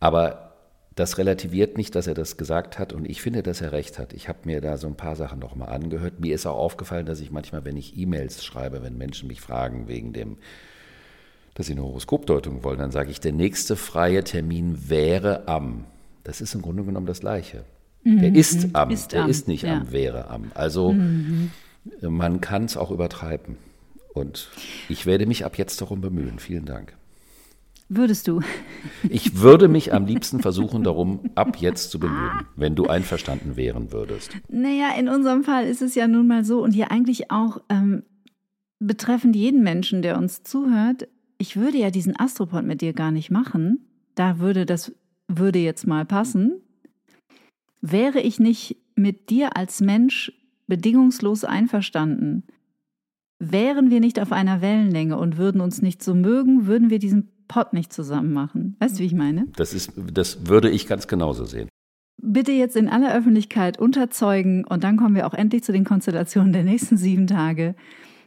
Aber 0.00 0.54
das 0.96 1.18
relativiert 1.18 1.76
nicht, 1.76 1.94
dass 1.94 2.06
er 2.06 2.14
das 2.14 2.36
gesagt 2.36 2.78
hat 2.78 2.92
und 2.92 3.08
ich 3.08 3.22
finde, 3.22 3.42
dass 3.42 3.60
er 3.60 3.72
recht 3.72 3.98
hat. 3.98 4.12
Ich 4.12 4.28
habe 4.28 4.40
mir 4.44 4.60
da 4.60 4.76
so 4.76 4.86
ein 4.86 4.96
paar 4.96 5.14
Sachen 5.14 5.38
nochmal 5.38 5.68
angehört. 5.68 6.18
Mir 6.20 6.34
ist 6.34 6.46
auch 6.46 6.56
aufgefallen, 6.56 7.06
dass 7.06 7.20
ich 7.20 7.30
manchmal, 7.30 7.64
wenn 7.64 7.76
ich 7.76 7.96
E-Mails 7.96 8.44
schreibe, 8.44 8.82
wenn 8.82 8.98
Menschen 8.98 9.28
mich 9.28 9.40
fragen 9.40 9.88
wegen 9.88 10.12
dem, 10.12 10.38
dass 11.54 11.66
sie 11.66 11.72
eine 11.72 11.82
Horoskopdeutung 11.82 12.64
wollen, 12.64 12.78
dann 12.78 12.90
sage 12.90 13.10
ich, 13.10 13.20
der 13.20 13.32
nächste 13.32 13.76
freie 13.76 14.24
Termin 14.24 14.88
wäre 14.88 15.46
am. 15.48 15.84
Das 16.24 16.40
ist 16.40 16.54
im 16.54 16.62
Grunde 16.62 16.84
genommen 16.84 17.06
das 17.06 17.20
Gleiche. 17.20 17.64
Der 18.04 18.30
mhm. 18.30 18.34
ist 18.34 18.74
am, 18.74 18.90
ist 18.90 19.12
der 19.12 19.24
am. 19.24 19.30
ist 19.30 19.48
nicht 19.48 19.64
ja. 19.64 19.78
am, 19.78 19.92
wäre 19.92 20.30
am. 20.30 20.50
Also 20.54 20.92
mhm. 20.92 21.50
man 22.00 22.40
kann 22.40 22.64
es 22.64 22.76
auch 22.76 22.90
übertreiben. 22.90 23.56
Und 24.14 24.48
ich 24.88 25.06
werde 25.06 25.26
mich 25.26 25.44
ab 25.44 25.58
jetzt 25.58 25.80
darum 25.80 26.00
bemühen. 26.00 26.38
Vielen 26.38 26.64
Dank. 26.64 26.96
Würdest 27.88 28.28
du? 28.28 28.40
Ich 29.08 29.40
würde 29.40 29.66
mich 29.66 29.92
am 29.92 30.06
liebsten 30.06 30.40
versuchen, 30.42 30.84
darum 30.84 31.20
ab 31.34 31.56
jetzt 31.58 31.90
zu 31.90 31.98
bemühen, 31.98 32.46
wenn 32.56 32.76
du 32.76 32.86
einverstanden 32.86 33.56
wären 33.56 33.92
würdest. 33.92 34.30
Naja, 34.48 34.90
in 34.98 35.08
unserem 35.08 35.42
Fall 35.42 35.66
ist 35.66 35.82
es 35.82 35.94
ja 35.94 36.06
nun 36.06 36.26
mal 36.26 36.44
so 36.44 36.62
und 36.62 36.72
hier 36.72 36.90
eigentlich 36.90 37.30
auch 37.30 37.60
ähm, 37.68 38.04
betreffend 38.78 39.34
jeden 39.34 39.62
Menschen, 39.62 40.02
der 40.02 40.18
uns 40.18 40.42
zuhört. 40.44 41.08
Ich 41.38 41.56
würde 41.56 41.78
ja 41.78 41.90
diesen 41.90 42.18
Astropod 42.18 42.64
mit 42.64 42.80
dir 42.80 42.92
gar 42.92 43.10
nicht 43.10 43.30
machen. 43.30 43.86
Da 44.14 44.38
würde 44.38 44.66
das 44.66 44.92
würde 45.26 45.58
jetzt 45.58 45.86
mal 45.86 46.04
passen. 46.04 46.60
Wäre 47.80 48.20
ich 48.20 48.38
nicht 48.38 48.76
mit 48.94 49.30
dir 49.30 49.56
als 49.56 49.80
Mensch 49.80 50.32
bedingungslos 50.66 51.44
einverstanden, 51.44 52.44
wären 53.38 53.90
wir 53.90 54.00
nicht 54.00 54.20
auf 54.20 54.32
einer 54.32 54.60
Wellenlänge 54.60 55.18
und 55.18 55.38
würden 55.38 55.60
uns 55.60 55.82
nicht 55.82 56.02
so 56.02 56.14
mögen, 56.14 56.66
würden 56.66 56.90
wir 56.90 56.98
diesen 56.98 57.30
Pott 57.48 57.72
nicht 57.72 57.92
zusammen 57.92 58.32
machen. 58.32 58.76
Weißt 58.78 58.96
du, 58.96 59.00
wie 59.00 59.06
ich 59.06 59.14
meine? 59.14 59.46
Das, 59.56 59.74
ist, 59.74 59.92
das 59.96 60.46
würde 60.46 60.70
ich 60.70 60.86
ganz 60.86 61.08
genauso 61.08 61.44
sehen. 61.44 61.68
Bitte 62.22 62.52
jetzt 62.52 62.76
in 62.76 62.88
aller 62.88 63.14
Öffentlichkeit 63.14 63.78
unterzeugen 63.78 64.64
und 64.66 64.84
dann 64.84 64.98
kommen 64.98 65.14
wir 65.14 65.26
auch 65.26 65.34
endlich 65.34 65.64
zu 65.64 65.72
den 65.72 65.84
Konstellationen 65.84 66.52
der 66.52 66.64
nächsten 66.64 66.98
sieben 66.98 67.26
Tage. 67.26 67.74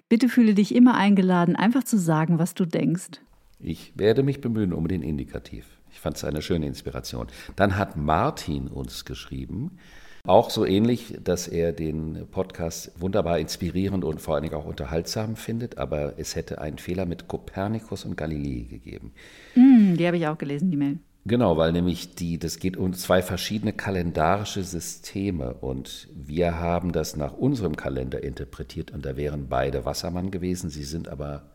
Bitte 0.09 0.29
fühle 0.29 0.55
dich 0.55 0.75
immer 0.75 0.95
eingeladen, 0.95 1.55
einfach 1.55 1.83
zu 1.83 1.97
sagen, 1.97 2.39
was 2.39 2.55
du 2.55 2.65
denkst. 2.65 3.21
Ich 3.59 3.93
werde 3.95 4.23
mich 4.23 4.41
bemühen 4.41 4.73
um 4.73 4.87
den 4.87 5.03
Indikativ 5.03 5.65
fand 5.99 6.17
es 6.17 6.23
eine 6.23 6.41
schöne 6.41 6.67
Inspiration. 6.67 7.27
Dann 7.55 7.77
hat 7.77 7.97
Martin 7.97 8.67
uns 8.67 9.05
geschrieben, 9.05 9.77
auch 10.25 10.49
so 10.49 10.65
ähnlich, 10.65 11.17
dass 11.21 11.49
er 11.49 11.73
den 11.73 12.27
Podcast 12.31 12.93
wunderbar 12.97 13.39
inspirierend 13.39 14.05
und 14.05 14.21
vor 14.21 14.35
allen 14.35 14.43
Dingen 14.43 14.55
auch 14.55 14.65
unterhaltsam 14.65 15.35
findet, 15.35 15.77
aber 15.77 16.13
es 16.17 16.37
hätte 16.37 16.61
einen 16.61 16.77
Fehler 16.77 17.05
mit 17.05 17.27
Kopernikus 17.27 18.05
und 18.05 18.15
Galilei 18.15 18.65
gegeben. 18.69 19.11
Mm, 19.55 19.95
die 19.95 20.07
habe 20.07 20.15
ich 20.15 20.25
auch 20.25 20.37
gelesen, 20.37 20.71
die 20.71 20.77
Mail. 20.77 20.99
Genau, 21.25 21.57
weil 21.57 21.73
nämlich 21.73 22.15
die, 22.15 22.37
das 22.37 22.59
geht 22.59 22.77
um 22.77 22.93
zwei 22.93 23.21
verschiedene 23.21 23.73
kalendarische 23.73 24.63
Systeme 24.63 25.53
und 25.55 26.07
wir 26.13 26.57
haben 26.57 26.93
das 26.93 27.17
nach 27.17 27.33
unserem 27.33 27.75
Kalender 27.75 28.23
interpretiert 28.23 28.91
und 28.91 29.05
da 29.05 29.17
wären 29.17 29.49
beide 29.49 29.83
Wassermann 29.83 30.31
gewesen, 30.31 30.69
sie 30.69 30.83
sind 30.83 31.09
aber 31.09 31.51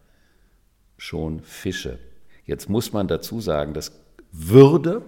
schon 0.99 1.41
Fische. 1.41 1.99
Jetzt 2.45 2.69
muss 2.69 2.93
man 2.93 3.09
dazu 3.09 3.41
sagen, 3.41 3.73
dass 3.73 3.93
würde, 4.33 5.03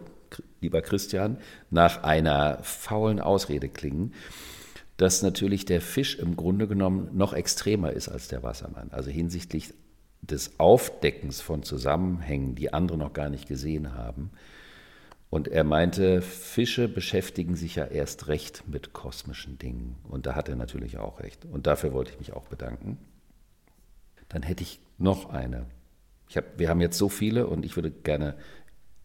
lieber 0.60 0.82
Christian, 0.82 1.38
nach 1.70 2.02
einer 2.02 2.58
faulen 2.62 3.20
Ausrede 3.20 3.68
klingen, 3.68 4.14
dass 4.96 5.22
natürlich 5.22 5.64
der 5.64 5.80
Fisch 5.80 6.18
im 6.18 6.36
Grunde 6.36 6.68
genommen 6.68 7.08
noch 7.12 7.32
extremer 7.32 7.92
ist 7.92 8.08
als 8.08 8.28
der 8.28 8.42
Wassermann. 8.42 8.90
Also 8.90 9.10
hinsichtlich 9.10 9.72
des 10.20 10.58
Aufdeckens 10.58 11.40
von 11.40 11.62
Zusammenhängen, 11.62 12.54
die 12.54 12.72
andere 12.72 12.98
noch 12.98 13.12
gar 13.12 13.30
nicht 13.30 13.48
gesehen 13.48 13.94
haben. 13.94 14.30
Und 15.30 15.48
er 15.48 15.64
meinte, 15.64 16.22
Fische 16.22 16.88
beschäftigen 16.88 17.54
sich 17.54 17.76
ja 17.76 17.84
erst 17.84 18.26
recht 18.26 18.64
mit 18.66 18.92
kosmischen 18.92 19.58
Dingen. 19.58 19.96
Und 20.08 20.26
da 20.26 20.34
hat 20.34 20.48
er 20.48 20.56
natürlich 20.56 20.98
auch 20.98 21.20
recht. 21.20 21.44
Und 21.44 21.66
dafür 21.66 21.92
wollte 21.92 22.10
ich 22.10 22.18
mich 22.18 22.32
auch 22.32 22.48
bedanken. 22.48 22.98
Dann 24.28 24.42
hätte 24.42 24.64
ich 24.64 24.80
noch 24.98 25.30
eine. 25.30 25.66
Hab, 26.34 26.58
wir 26.58 26.68
haben 26.68 26.80
jetzt 26.80 26.98
so 26.98 27.08
viele 27.08 27.46
und 27.46 27.64
ich 27.64 27.76
würde 27.76 27.90
gerne 27.90 28.36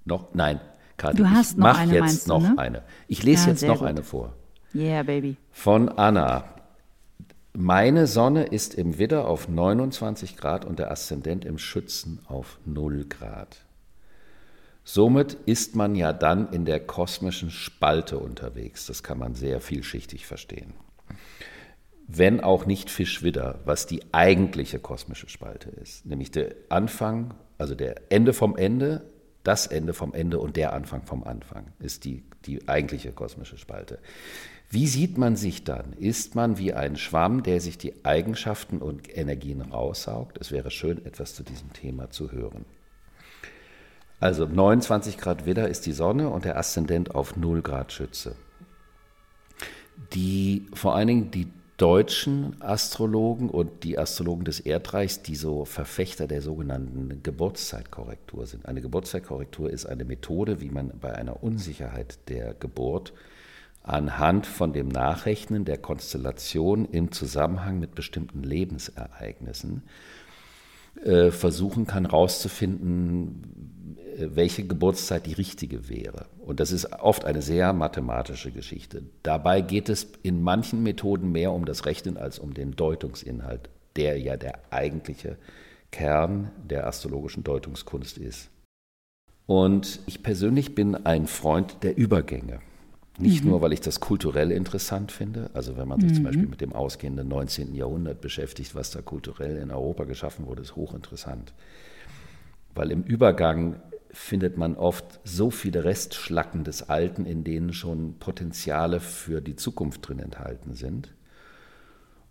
noch, 0.05 0.33
nein, 0.33 0.59
Kathi, 0.97 1.17
du 1.17 1.29
hast 1.29 1.53
ich 1.53 1.57
noch 1.57 1.77
eine, 1.77 1.93
jetzt 1.93 2.27
noch 2.27 2.41
ne? 2.41 2.55
eine. 2.57 2.83
Ich 3.07 3.23
lese 3.23 3.45
ja, 3.45 3.51
jetzt 3.51 3.63
noch 3.63 3.79
gut. 3.79 3.87
eine 3.87 4.03
vor. 4.03 4.33
Yeah, 4.73 5.03
baby. 5.03 5.37
Von 5.51 5.89
Anna. 5.89 6.45
Meine 7.53 8.05
Sonne 8.07 8.43
ist 8.43 8.75
im 8.75 8.97
Widder 8.97 9.27
auf 9.27 9.47
29 9.47 10.35
Grad 10.35 10.65
und 10.65 10.79
der 10.79 10.91
Aszendent 10.91 11.45
im 11.45 11.57
Schützen 11.57 12.19
auf 12.27 12.59
0 12.65 13.05
Grad. 13.05 13.65
Somit 14.83 15.37
ist 15.45 15.75
man 15.75 15.95
ja 15.95 16.13
dann 16.13 16.51
in 16.51 16.65
der 16.65 16.79
kosmischen 16.79 17.49
Spalte 17.49 18.19
unterwegs. 18.19 18.85
Das 18.85 19.03
kann 19.03 19.17
man 19.17 19.33
sehr 19.33 19.61
vielschichtig 19.61 20.25
verstehen. 20.27 20.73
wenn 22.07 22.39
auch 22.39 22.65
nicht 22.65 22.91
Fisch-Widder, 22.91 23.61
was 23.65 23.87
die 23.87 24.01
eigentliche 24.11 24.79
kosmische 24.79 25.27
Spalte 25.27 25.69
ist. 25.69 26.05
Nämlich 26.05 26.29
der 26.31 26.53
Anfang, 26.69 27.33
also 27.57 27.73
der 27.73 28.11
Ende 28.11 28.33
vom 28.33 28.55
Ende, 28.55 29.09
das 29.45 29.67
Ende 29.67 29.93
vom 29.93 30.13
Ende 30.13 30.39
und 30.39 30.57
der 30.57 30.73
Anfang 30.73 31.03
vom 31.03 31.23
Anfang 31.23 31.67
ist 31.79 32.03
die, 32.03 32.23
die 32.45 32.67
eigentliche 32.67 33.11
kosmische 33.11 33.57
Spalte. 33.57 33.99
Wie 34.69 34.87
sieht 34.87 35.17
man 35.17 35.35
sich 35.35 35.63
dann? 35.63 35.93
Ist 35.93 36.35
man 36.35 36.57
wie 36.57 36.73
ein 36.73 36.97
Schwamm, 36.97 37.43
der 37.43 37.61
sich 37.61 37.77
die 37.77 38.03
Eigenschaften 38.03 38.79
und 38.79 39.15
Energien 39.15 39.61
raussaugt? 39.61 40.39
Es 40.39 40.51
wäre 40.51 40.71
schön, 40.71 41.05
etwas 41.05 41.35
zu 41.35 41.43
diesem 41.43 41.71
Thema 41.71 42.09
zu 42.09 42.31
hören. 42.31 42.65
Also 44.19 44.47
29 44.47 45.17
Grad 45.17 45.45
Widder 45.45 45.69
ist 45.69 45.85
die 45.85 45.91
Sonne 45.91 46.29
und 46.29 46.45
der 46.45 46.57
Aszendent 46.57 47.13
auf 47.13 47.35
0 47.35 47.61
Grad 47.61 47.91
Schütze. 47.91 48.35
Die, 50.13 50.65
vor 50.73 50.95
allen 50.95 51.07
Dingen 51.07 51.31
die 51.31 51.47
deutschen 51.77 52.61
Astrologen 52.61 53.49
und 53.49 53.83
die 53.83 53.97
Astrologen 53.97 54.45
des 54.45 54.61
Erdreichs, 54.61 55.21
die 55.21 55.35
so 55.35 55.65
Verfechter 55.65 56.27
der 56.27 56.41
sogenannten 56.41 57.21
Geburtszeitkorrektur 57.21 58.45
sind. 58.45 58.65
Eine 58.65 58.81
Geburtszeitkorrektur 58.81 59.69
ist 59.69 59.85
eine 59.85 60.05
Methode, 60.05 60.61
wie 60.61 60.69
man 60.69 60.91
bei 60.99 61.13
einer 61.13 61.43
Unsicherheit 61.43 62.17
der 62.29 62.53
Geburt 62.53 63.13
anhand 63.83 64.47
von 64.47 64.73
dem 64.73 64.87
Nachrechnen 64.87 65.65
der 65.65 65.77
Konstellation 65.77 66.85
im 66.85 67.11
Zusammenhang 67.11 67.79
mit 67.79 67.93
bestimmten 67.93 68.41
Lebensereignissen 68.43 69.83
äh, 71.03 71.31
versuchen 71.31 71.85
kann 71.85 72.05
herauszufinden, 72.05 73.97
äh, 74.17 74.27
welche 74.35 74.65
Geburtszeit 74.65 75.25
die 75.25 75.33
richtige 75.33 75.89
wäre. 75.89 76.27
Und 76.39 76.59
das 76.59 76.71
ist 76.71 76.91
oft 76.93 77.25
eine 77.25 77.41
sehr 77.41 77.73
mathematische 77.73 78.51
Geschichte. 78.51 79.03
Dabei 79.23 79.61
geht 79.61 79.89
es 79.89 80.07
in 80.23 80.41
manchen 80.41 80.83
Methoden 80.83 81.31
mehr 81.31 81.51
um 81.51 81.65
das 81.65 81.85
Rechnen 81.85 82.17
als 82.17 82.39
um 82.39 82.53
den 82.53 82.75
Deutungsinhalt, 82.75 83.69
der 83.95 84.19
ja 84.19 84.37
der 84.37 84.59
eigentliche 84.71 85.37
Kern 85.91 86.51
der 86.63 86.87
astrologischen 86.87 87.43
Deutungskunst 87.43 88.17
ist. 88.17 88.49
Und 89.45 89.99
ich 90.07 90.23
persönlich 90.23 90.75
bin 90.75 90.95
ein 90.95 91.27
Freund 91.27 91.77
der 91.83 91.97
Übergänge. 91.97 92.59
Nicht 93.17 93.43
mhm. 93.43 93.51
nur, 93.51 93.61
weil 93.61 93.73
ich 93.73 93.81
das 93.81 93.99
kulturell 93.99 94.51
interessant 94.51 95.11
finde, 95.11 95.49
also 95.53 95.77
wenn 95.77 95.87
man 95.87 96.01
sich 96.01 96.11
mhm. 96.11 96.15
zum 96.15 96.23
Beispiel 96.25 96.47
mit 96.47 96.61
dem 96.61 96.73
ausgehenden 96.73 97.27
19. 97.27 97.73
Jahrhundert 97.73 98.19
beschäftigt, 98.21 98.75
was 98.75 98.91
da 98.91 99.01
kulturell 99.01 99.57
in 99.57 99.71
Europa 99.71 100.03
geschaffen 100.03 100.47
wurde, 100.47 100.63
ist 100.63 100.75
hochinteressant. 100.75 101.53
Weil 102.73 102.91
im 102.91 103.03
Übergang 103.03 103.77
findet 104.11 104.57
man 104.57 104.75
oft 104.75 105.19
so 105.23 105.49
viele 105.49 105.85
Restschlacken 105.85 106.63
des 106.63 106.89
Alten, 106.89 107.25
in 107.25 107.43
denen 107.43 107.73
schon 107.73 108.15
Potenziale 108.19 108.99
für 108.99 109.41
die 109.41 109.55
Zukunft 109.55 110.07
drin 110.07 110.19
enthalten 110.19 110.73
sind. 110.73 111.13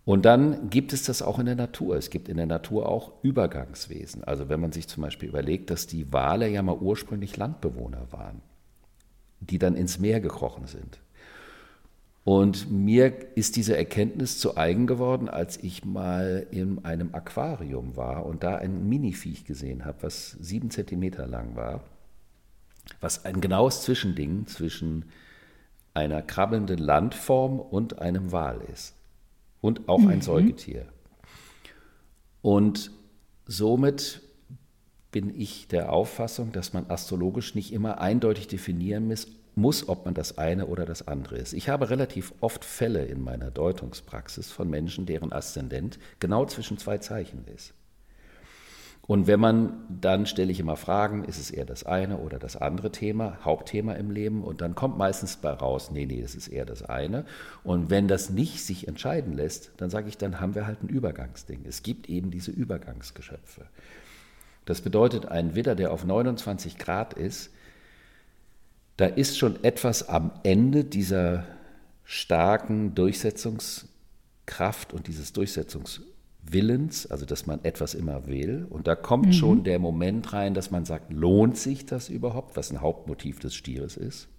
Und 0.03 0.25
dann 0.25 0.69
gibt 0.69 0.93
es 0.93 1.03
das 1.03 1.23
auch 1.23 1.39
in 1.39 1.47
der 1.47 1.55
Natur. 1.55 1.95
Es 1.95 2.11
gibt 2.11 2.29
in 2.29 2.37
der 2.37 2.45
Natur 2.45 2.87
auch 2.87 3.11
Übergangswesen. 3.23 4.23
Also 4.23 4.49
wenn 4.49 4.59
man 4.59 4.71
sich 4.71 4.87
zum 4.87 5.01
Beispiel 5.01 5.29
überlegt, 5.29 5.71
dass 5.71 5.87
die 5.87 6.13
Wale 6.13 6.47
ja 6.47 6.61
mal 6.61 6.77
ursprünglich 6.77 7.37
Landbewohner 7.37 8.11
waren 8.11 8.41
die 9.39 9.59
dann 9.59 9.75
ins 9.75 9.99
Meer 9.99 10.19
gekrochen 10.19 10.67
sind. 10.67 10.99
Und 12.25 12.71
mir 12.71 13.13
ist 13.35 13.55
diese 13.55 13.77
Erkenntnis 13.77 14.39
zu 14.39 14.57
eigen 14.57 14.87
geworden, 14.87 15.29
als 15.29 15.57
ich 15.57 15.85
mal 15.85 16.47
in 16.49 16.83
einem 16.83 17.13
Aquarium 17.13 17.95
war 17.95 18.25
und 18.25 18.43
da 18.43 18.55
ein 18.55 18.89
Miniviech 18.89 19.45
gesehen 19.45 19.85
habe, 19.85 20.01
was 20.01 20.31
sieben 20.31 20.71
Zentimeter 20.71 21.27
lang 21.27 21.55
war, 21.55 21.83
was 22.99 23.25
ein 23.25 23.41
genaues 23.41 23.83
Zwischending 23.83 24.47
zwischen 24.47 25.05
einer 25.93 26.23
krabbelnden 26.23 26.79
Landform 26.79 27.59
und 27.59 27.99
einem 27.99 28.31
Wal 28.31 28.59
ist. 28.73 28.95
Und 29.61 29.87
auch 29.87 30.01
ein 30.01 30.17
mhm. 30.17 30.21
Säugetier. 30.21 30.87
Und 32.41 32.91
somit 33.45 34.21
bin 35.15 35.33
ich 35.39 35.69
der 35.69 35.93
Auffassung, 35.93 36.51
dass 36.51 36.73
man 36.73 36.89
astrologisch 36.89 37.55
nicht 37.55 37.71
immer 37.71 38.01
eindeutig 38.01 38.49
definieren 38.49 39.09
muss, 39.55 39.87
ob 39.87 40.03
man 40.03 40.13
das 40.13 40.37
eine 40.37 40.65
oder 40.65 40.85
das 40.85 41.07
andere 41.07 41.37
ist. 41.37 41.53
Ich 41.53 41.69
habe 41.69 41.89
relativ 41.89 42.33
oft 42.41 42.65
Fälle 42.65 43.05
in 43.05 43.23
meiner 43.23 43.49
Deutungspraxis 43.49 44.51
von 44.51 44.69
Menschen, 44.69 45.05
deren 45.05 45.31
Aszendent 45.31 45.99
genau 46.19 46.45
zwischen 46.45 46.77
zwei 46.77 46.97
Zeichen 46.97 47.45
ist. 47.55 47.73
Und 49.07 49.25
wenn 49.25 49.39
man, 49.39 49.85
dann 50.01 50.25
stelle 50.25 50.51
ich 50.51 50.59
immer 50.59 50.75
Fragen, 50.75 51.23
ist 51.23 51.39
es 51.39 51.49
eher 51.49 51.63
das 51.63 51.85
eine 51.85 52.17
oder 52.17 52.37
das 52.37 52.57
andere 52.57 52.91
Thema, 52.91 53.37
Hauptthema 53.45 53.93
im 53.93 54.11
Leben? 54.11 54.43
Und 54.43 54.59
dann 54.59 54.75
kommt 54.75 54.97
meistens 54.97 55.37
bei 55.37 55.51
raus, 55.51 55.91
nee, 55.91 56.05
nee, 56.05 56.23
das 56.23 56.35
ist 56.35 56.49
eher 56.49 56.65
das 56.65 56.83
eine. 56.83 57.23
Und 57.63 57.89
wenn 57.89 58.09
das 58.09 58.31
nicht 58.31 58.65
sich 58.65 58.89
entscheiden 58.89 59.31
lässt, 59.31 59.71
dann 59.77 59.89
sage 59.89 60.09
ich, 60.09 60.17
dann 60.17 60.41
haben 60.41 60.55
wir 60.55 60.67
halt 60.67 60.83
ein 60.83 60.89
Übergangsding. 60.89 61.61
Es 61.65 61.83
gibt 61.83 62.09
eben 62.09 62.31
diese 62.31 62.51
Übergangsgeschöpfe. 62.51 63.67
Das 64.65 64.81
bedeutet, 64.81 65.27
ein 65.27 65.55
Widder, 65.55 65.75
der 65.75 65.91
auf 65.91 66.03
29 66.05 66.77
Grad 66.77 67.13
ist, 67.13 67.51
da 68.97 69.05
ist 69.05 69.37
schon 69.37 69.63
etwas 69.63 70.09
am 70.09 70.31
Ende 70.43 70.83
dieser 70.83 71.45
starken 72.03 72.95
Durchsetzungskraft 72.95 74.93
und 74.93 75.07
dieses 75.07 75.33
Durchsetzungswillens, 75.33 77.07
also 77.11 77.25
dass 77.25 77.45
man 77.45 77.63
etwas 77.63 77.93
immer 77.93 78.25
will. 78.27 78.65
Und 78.69 78.87
da 78.87 78.95
kommt 78.95 79.27
mhm. 79.27 79.33
schon 79.33 79.63
der 79.63 79.79
Moment 79.79 80.31
rein, 80.33 80.53
dass 80.53 80.71
man 80.71 80.85
sagt, 80.85 81.11
lohnt 81.11 81.57
sich 81.57 81.85
das 81.85 82.09
überhaupt, 82.09 82.55
was 82.55 82.71
ein 82.71 82.81
Hauptmotiv 82.81 83.39
des 83.39 83.53
Stieres 83.53 83.97
ist. 83.97 84.29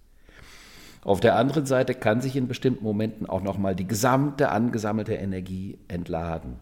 Auf 1.03 1.19
der 1.19 1.35
anderen 1.35 1.65
Seite 1.65 1.93
kann 1.93 2.21
sich 2.21 2.35
in 2.35 2.47
bestimmten 2.47 2.83
Momenten 2.83 3.27
auch 3.27 3.41
nochmal 3.41 3.75
die 3.75 3.87
gesamte 3.87 4.49
angesammelte 4.49 5.13
Energie 5.13 5.77
entladen. 5.87 6.55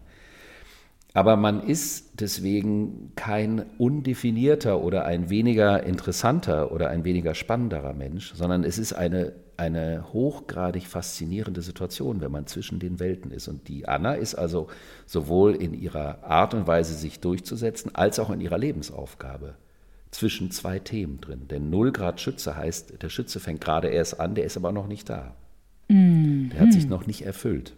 Aber 1.16 1.36
man 1.36 1.62
ist 1.62 2.20
deswegen 2.20 3.12
kein 3.16 3.64
undefinierter 3.78 4.82
oder 4.82 5.06
ein 5.06 5.30
weniger 5.30 5.82
interessanter 5.82 6.70
oder 6.72 6.90
ein 6.90 7.04
weniger 7.04 7.34
spannenderer 7.34 7.94
Mensch, 7.94 8.34
sondern 8.34 8.64
es 8.64 8.76
ist 8.76 8.92
eine, 8.92 9.32
eine 9.56 10.12
hochgradig 10.12 10.86
faszinierende 10.86 11.62
Situation, 11.62 12.20
wenn 12.20 12.30
man 12.30 12.46
zwischen 12.46 12.80
den 12.80 13.00
Welten 13.00 13.30
ist. 13.30 13.48
Und 13.48 13.66
die 13.66 13.88
Anna 13.88 14.12
ist 14.12 14.34
also 14.34 14.66
sowohl 15.06 15.54
in 15.54 15.72
ihrer 15.72 16.22
Art 16.22 16.52
und 16.52 16.66
Weise, 16.66 16.92
sich 16.92 17.18
durchzusetzen, 17.18 17.94
als 17.94 18.18
auch 18.18 18.28
in 18.28 18.42
ihrer 18.42 18.58
Lebensaufgabe 18.58 19.54
zwischen 20.10 20.50
zwei 20.50 20.80
Themen 20.80 21.22
drin. 21.22 21.48
Denn 21.48 21.70
Null 21.70 21.92
Grad 21.92 22.20
Schütze 22.20 22.56
heißt, 22.56 23.02
der 23.02 23.08
Schütze 23.08 23.40
fängt 23.40 23.62
gerade 23.62 23.88
erst 23.88 24.20
an, 24.20 24.34
der 24.34 24.44
ist 24.44 24.58
aber 24.58 24.70
noch 24.70 24.86
nicht 24.86 25.08
da. 25.08 25.34
Mhm. 25.88 26.50
Der 26.50 26.60
hat 26.60 26.74
sich 26.74 26.86
noch 26.86 27.06
nicht 27.06 27.22
erfüllt. 27.22 27.72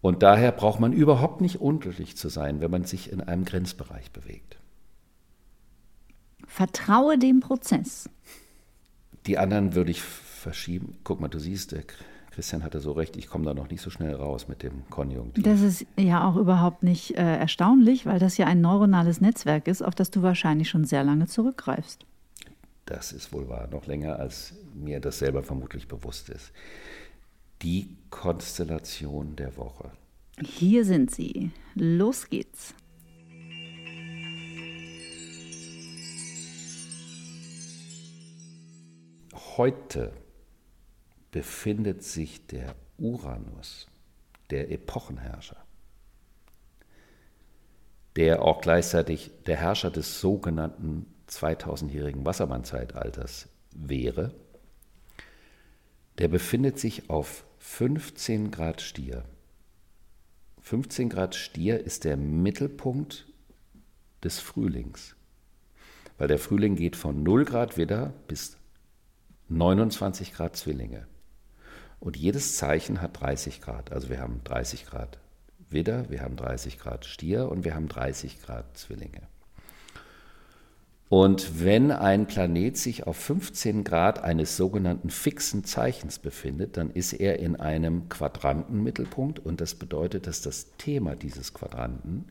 Und 0.00 0.22
daher 0.22 0.52
braucht 0.52 0.80
man 0.80 0.92
überhaupt 0.92 1.40
nicht 1.40 1.60
unglücklich 1.60 2.16
zu 2.16 2.28
sein, 2.28 2.60
wenn 2.60 2.70
man 2.70 2.84
sich 2.84 3.10
in 3.12 3.20
einem 3.20 3.44
Grenzbereich 3.44 4.12
bewegt. 4.12 4.56
Vertraue 6.46 7.18
dem 7.18 7.40
Prozess. 7.40 8.08
Die 9.26 9.38
anderen 9.38 9.74
würde 9.74 9.90
ich 9.90 10.00
verschieben. 10.00 10.96
Guck 11.04 11.20
mal, 11.20 11.28
du 11.28 11.38
siehst, 11.38 11.72
der 11.72 11.82
Christian 12.30 12.62
hatte 12.62 12.80
so 12.80 12.92
recht, 12.92 13.16
ich 13.16 13.26
komme 13.26 13.44
da 13.44 13.54
noch 13.54 13.68
nicht 13.68 13.82
so 13.82 13.90
schnell 13.90 14.14
raus 14.14 14.46
mit 14.46 14.62
dem 14.62 14.88
Konjunktiv. 14.88 15.42
Das 15.42 15.60
ist 15.60 15.84
ja 15.98 16.26
auch 16.26 16.36
überhaupt 16.36 16.84
nicht 16.84 17.16
äh, 17.16 17.36
erstaunlich, 17.36 18.06
weil 18.06 18.20
das 18.20 18.36
ja 18.36 18.46
ein 18.46 18.60
neuronales 18.60 19.20
Netzwerk 19.20 19.66
ist, 19.66 19.82
auf 19.82 19.96
das 19.96 20.10
du 20.10 20.22
wahrscheinlich 20.22 20.68
schon 20.68 20.84
sehr 20.84 21.02
lange 21.02 21.26
zurückgreifst. 21.26 22.06
Das 22.86 23.12
ist 23.12 23.32
wohl 23.32 23.48
wahr, 23.48 23.68
noch 23.70 23.86
länger, 23.86 24.18
als 24.18 24.54
mir 24.72 25.00
das 25.00 25.18
selber 25.18 25.42
vermutlich 25.42 25.88
bewusst 25.88 26.30
ist 26.30 26.52
die 27.62 27.96
Konstellation 28.10 29.36
der 29.36 29.56
Woche. 29.56 29.90
Hier 30.40 30.84
sind 30.84 31.10
sie. 31.10 31.50
Los 31.74 32.28
geht's. 32.28 32.74
Heute 39.56 40.12
befindet 41.32 42.04
sich 42.04 42.46
der 42.46 42.76
Uranus, 42.96 43.88
der 44.50 44.70
Epochenherrscher, 44.70 45.56
der 48.14 48.42
auch 48.42 48.60
gleichzeitig 48.60 49.30
der 49.46 49.56
Herrscher 49.56 49.90
des 49.90 50.20
sogenannten 50.20 51.06
2000-jährigen 51.28 52.24
Wassermann-Zeitalters 52.24 53.48
wäre, 53.74 54.32
der 56.18 56.28
befindet 56.28 56.78
sich 56.78 57.10
auf 57.10 57.44
15 57.70 58.50
Grad 58.50 58.80
Stier. 58.80 59.24
15 60.62 61.10
Grad 61.10 61.36
Stier 61.36 61.78
ist 61.78 62.02
der 62.02 62.16
Mittelpunkt 62.16 63.28
des 64.24 64.40
Frühlings, 64.40 65.14
weil 66.16 66.26
der 66.26 66.40
Frühling 66.40 66.74
geht 66.74 66.96
von 66.96 67.22
0 67.22 67.44
Grad 67.44 67.76
Widder 67.76 68.14
bis 68.26 68.56
29 69.48 70.32
Grad 70.32 70.56
Zwillinge. 70.56 71.06
Und 72.00 72.16
jedes 72.16 72.56
Zeichen 72.56 73.00
hat 73.00 73.20
30 73.20 73.60
Grad. 73.60 73.92
Also 73.92 74.08
wir 74.08 74.18
haben 74.18 74.40
30 74.42 74.84
Grad 74.86 75.20
Widder, 75.68 76.10
wir 76.10 76.22
haben 76.22 76.34
30 76.34 76.80
Grad 76.80 77.04
Stier 77.04 77.48
und 77.48 77.64
wir 77.64 77.76
haben 77.76 77.86
30 77.86 78.42
Grad 78.42 78.76
Zwillinge. 78.76 79.28
Und 81.08 81.64
wenn 81.64 81.90
ein 81.90 82.26
Planet 82.26 82.76
sich 82.76 83.06
auf 83.06 83.16
15 83.16 83.82
Grad 83.82 84.22
eines 84.22 84.58
sogenannten 84.58 85.08
fixen 85.08 85.64
Zeichens 85.64 86.18
befindet, 86.18 86.76
dann 86.76 86.90
ist 86.90 87.14
er 87.14 87.38
in 87.38 87.56
einem 87.56 88.10
Quadrantenmittelpunkt 88.10 89.38
und 89.38 89.60
das 89.60 89.74
bedeutet, 89.74 90.26
dass 90.26 90.42
das 90.42 90.76
Thema 90.76 91.16
dieses 91.16 91.54
Quadranten, 91.54 92.26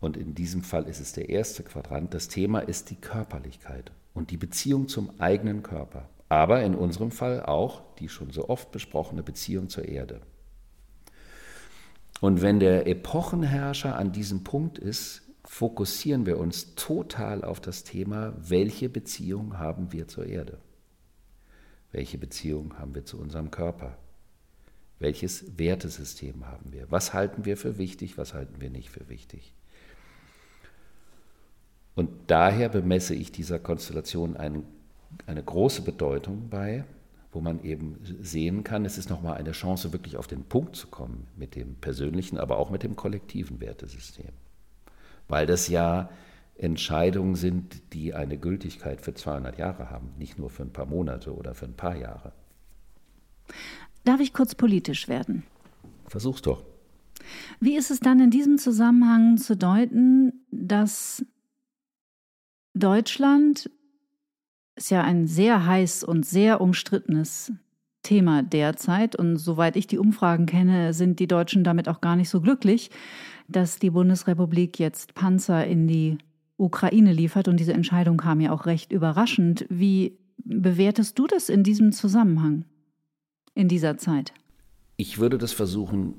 und 0.00 0.16
in 0.16 0.34
diesem 0.34 0.62
Fall 0.62 0.84
ist 0.84 1.00
es 1.00 1.12
der 1.14 1.30
erste 1.30 1.62
Quadrant, 1.62 2.12
das 2.12 2.28
Thema 2.28 2.60
ist 2.60 2.90
die 2.90 2.96
Körperlichkeit 2.96 3.92
und 4.14 4.30
die 4.30 4.36
Beziehung 4.36 4.88
zum 4.88 5.10
eigenen 5.18 5.62
Körper, 5.62 6.08
aber 6.28 6.62
in 6.62 6.74
unserem 6.74 7.10
Fall 7.10 7.42
auch 7.42 7.82
die 7.98 8.08
schon 8.08 8.30
so 8.30 8.48
oft 8.48 8.70
besprochene 8.72 9.22
Beziehung 9.22 9.68
zur 9.68 9.86
Erde. 9.86 10.20
Und 12.20 12.40
wenn 12.40 12.60
der 12.60 12.86
Epochenherrscher 12.86 13.96
an 13.96 14.12
diesem 14.12 14.44
Punkt 14.44 14.78
ist, 14.78 15.25
fokussieren 15.46 16.26
wir 16.26 16.38
uns 16.38 16.74
total 16.74 17.44
auf 17.44 17.60
das 17.60 17.84
Thema, 17.84 18.34
welche 18.36 18.88
Beziehung 18.88 19.58
haben 19.58 19.92
wir 19.92 20.08
zur 20.08 20.26
Erde? 20.26 20.58
Welche 21.92 22.18
Beziehung 22.18 22.78
haben 22.78 22.94
wir 22.94 23.04
zu 23.04 23.18
unserem 23.18 23.50
Körper? 23.50 23.96
Welches 24.98 25.58
Wertesystem 25.58 26.46
haben 26.46 26.72
wir? 26.72 26.90
Was 26.90 27.14
halten 27.14 27.44
wir 27.44 27.56
für 27.56 27.78
wichtig, 27.78 28.18
was 28.18 28.34
halten 28.34 28.60
wir 28.60 28.70
nicht 28.70 28.90
für 28.90 29.08
wichtig? 29.08 29.54
Und 31.94 32.10
daher 32.26 32.68
bemesse 32.68 33.14
ich 33.14 33.32
dieser 33.32 33.58
Konstellation 33.58 34.36
ein, 34.36 34.64
eine 35.26 35.42
große 35.42 35.82
Bedeutung 35.82 36.48
bei, 36.50 36.84
wo 37.32 37.40
man 37.40 37.62
eben 37.62 37.98
sehen 38.20 38.64
kann, 38.64 38.84
es 38.84 38.98
ist 38.98 39.10
nochmal 39.10 39.36
eine 39.36 39.52
Chance, 39.52 39.92
wirklich 39.92 40.16
auf 40.16 40.26
den 40.26 40.44
Punkt 40.44 40.76
zu 40.76 40.88
kommen 40.88 41.28
mit 41.36 41.54
dem 41.54 41.76
persönlichen, 41.76 42.38
aber 42.38 42.58
auch 42.58 42.70
mit 42.70 42.82
dem 42.82 42.96
kollektiven 42.96 43.60
Wertesystem 43.60 44.32
weil 45.28 45.46
das 45.46 45.68
ja 45.68 46.08
Entscheidungen 46.56 47.34
sind, 47.34 47.92
die 47.92 48.14
eine 48.14 48.38
Gültigkeit 48.38 49.00
für 49.00 49.14
200 49.14 49.58
Jahre 49.58 49.90
haben, 49.90 50.14
nicht 50.18 50.38
nur 50.38 50.50
für 50.50 50.62
ein 50.62 50.72
paar 50.72 50.86
Monate 50.86 51.34
oder 51.34 51.54
für 51.54 51.66
ein 51.66 51.76
paar 51.76 51.96
Jahre. 51.96 52.32
Darf 54.04 54.20
ich 54.20 54.32
kurz 54.32 54.54
politisch 54.54 55.08
werden? 55.08 55.42
Versuch's 56.06 56.42
doch. 56.42 56.64
Wie 57.60 57.76
ist 57.76 57.90
es 57.90 58.00
dann 58.00 58.20
in 58.20 58.30
diesem 58.30 58.58
Zusammenhang 58.58 59.36
zu 59.36 59.56
deuten, 59.56 60.44
dass 60.50 61.24
Deutschland 62.74 63.70
ist 64.76 64.90
ja 64.90 65.02
ein 65.02 65.26
sehr 65.26 65.66
heiß 65.66 66.04
und 66.04 66.26
sehr 66.26 66.60
umstrittenes 66.60 67.52
Thema 68.06 68.44
derzeit 68.44 69.16
und 69.16 69.36
soweit 69.36 69.76
ich 69.76 69.88
die 69.88 69.98
Umfragen 69.98 70.46
kenne, 70.46 70.94
sind 70.94 71.18
die 71.18 71.26
Deutschen 71.26 71.64
damit 71.64 71.88
auch 71.88 72.00
gar 72.00 72.14
nicht 72.14 72.30
so 72.30 72.40
glücklich, 72.40 72.90
dass 73.48 73.80
die 73.80 73.90
Bundesrepublik 73.90 74.78
jetzt 74.78 75.14
Panzer 75.14 75.66
in 75.66 75.88
die 75.88 76.18
Ukraine 76.56 77.12
liefert. 77.12 77.48
Und 77.48 77.58
diese 77.58 77.72
Entscheidung 77.72 78.16
kam 78.16 78.40
ja 78.40 78.52
auch 78.52 78.66
recht 78.66 78.92
überraschend. 78.92 79.66
Wie 79.68 80.18
bewertest 80.38 81.18
du 81.18 81.26
das 81.26 81.48
in 81.48 81.64
diesem 81.64 81.90
Zusammenhang, 81.90 82.64
in 83.54 83.66
dieser 83.66 83.98
Zeit? 83.98 84.32
Ich 84.96 85.18
würde 85.18 85.36
das 85.36 85.52
versuchen, 85.52 86.14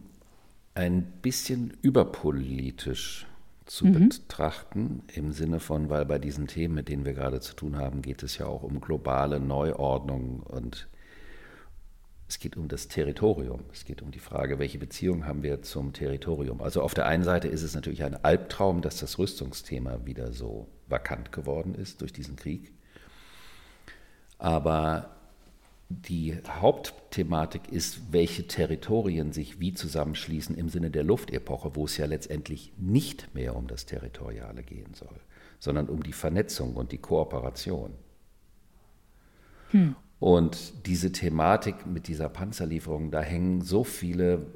ein 0.76 1.04
bisschen 1.22 1.72
überpolitisch 1.82 3.26
zu 3.66 3.86
mhm. 3.86 4.10
betrachten, 4.10 5.04
im 5.14 5.32
Sinne 5.32 5.62
von, 5.62 5.90
weil 5.90 6.06
bei 6.06 6.20
diesen 6.20 6.48
Themen, 6.48 6.76
mit 6.76 6.90
denen 6.90 7.06
wir 7.06 7.14
gerade 7.14 7.40
zu 7.40 7.56
tun 7.56 7.78
haben, 7.78 8.02
geht 8.02 8.24
es 8.24 8.38
ja 8.38 8.46
auch 8.46 8.64
um 8.64 8.82
globale 8.82 9.40
Neuordnung 9.40 10.42
und 10.42 10.90
es 12.28 12.40
geht 12.40 12.58
um 12.58 12.68
das 12.68 12.90
Territorium. 12.90 13.64
Es 13.72 13.86
geht 13.86 14.02
um 14.02 14.12
die 14.12 14.20
Frage, 14.20 14.60
welche 14.60 14.78
Beziehung 14.78 15.26
haben 15.26 15.44
wir 15.44 15.62
zum 15.62 15.94
Territorium. 15.94 16.62
Also 16.62 16.82
auf 16.82 16.94
der 16.94 17.06
einen 17.06 17.24
Seite 17.24 17.48
ist 17.48 17.64
es 17.64 17.74
natürlich 17.74 18.04
ein 18.04 18.22
Albtraum, 18.24 18.82
dass 18.82 18.98
das 18.98 19.18
Rüstungsthema 19.18 20.06
wieder 20.06 20.34
so 20.34 20.68
vakant 20.88 21.32
geworden 21.32 21.74
ist 21.74 22.02
durch 22.02 22.12
diesen 22.12 22.36
Krieg. 22.36 22.74
Aber 24.40 25.16
die 25.90 26.38
Hauptthematik 26.46 27.70
ist, 27.72 28.12
welche 28.12 28.46
Territorien 28.46 29.32
sich 29.32 29.62
wie 29.62 29.74
zusammenschließen 29.74 30.58
im 30.58 30.68
Sinne 30.68 30.92
der 30.92 31.04
Luftepoche, 31.04 31.78
wo 31.78 31.86
es 31.86 31.96
ja 31.96 32.06
letztendlich 32.08 32.74
nicht 32.78 33.34
mehr 33.34 33.56
um 33.56 33.68
das 33.68 33.86
Territoriale 33.86 34.64
gehen 34.64 34.94
soll, 34.94 35.16
sondern 35.60 35.88
um 35.88 36.04
die 36.04 36.14
Vernetzung 36.14 36.76
und 36.76 36.92
die 36.92 36.98
Kooperation. 36.98 37.94
Hm. 39.72 39.96
Und 40.20 40.88
diese 40.88 41.12
Thematik 41.12 41.86
mit 41.86 42.08
dieser 42.08 42.30
Panzerlieferung, 42.30 43.12
da 43.12 43.22
hängen 43.22 43.62
so 43.62 43.84
viele, 43.84 44.48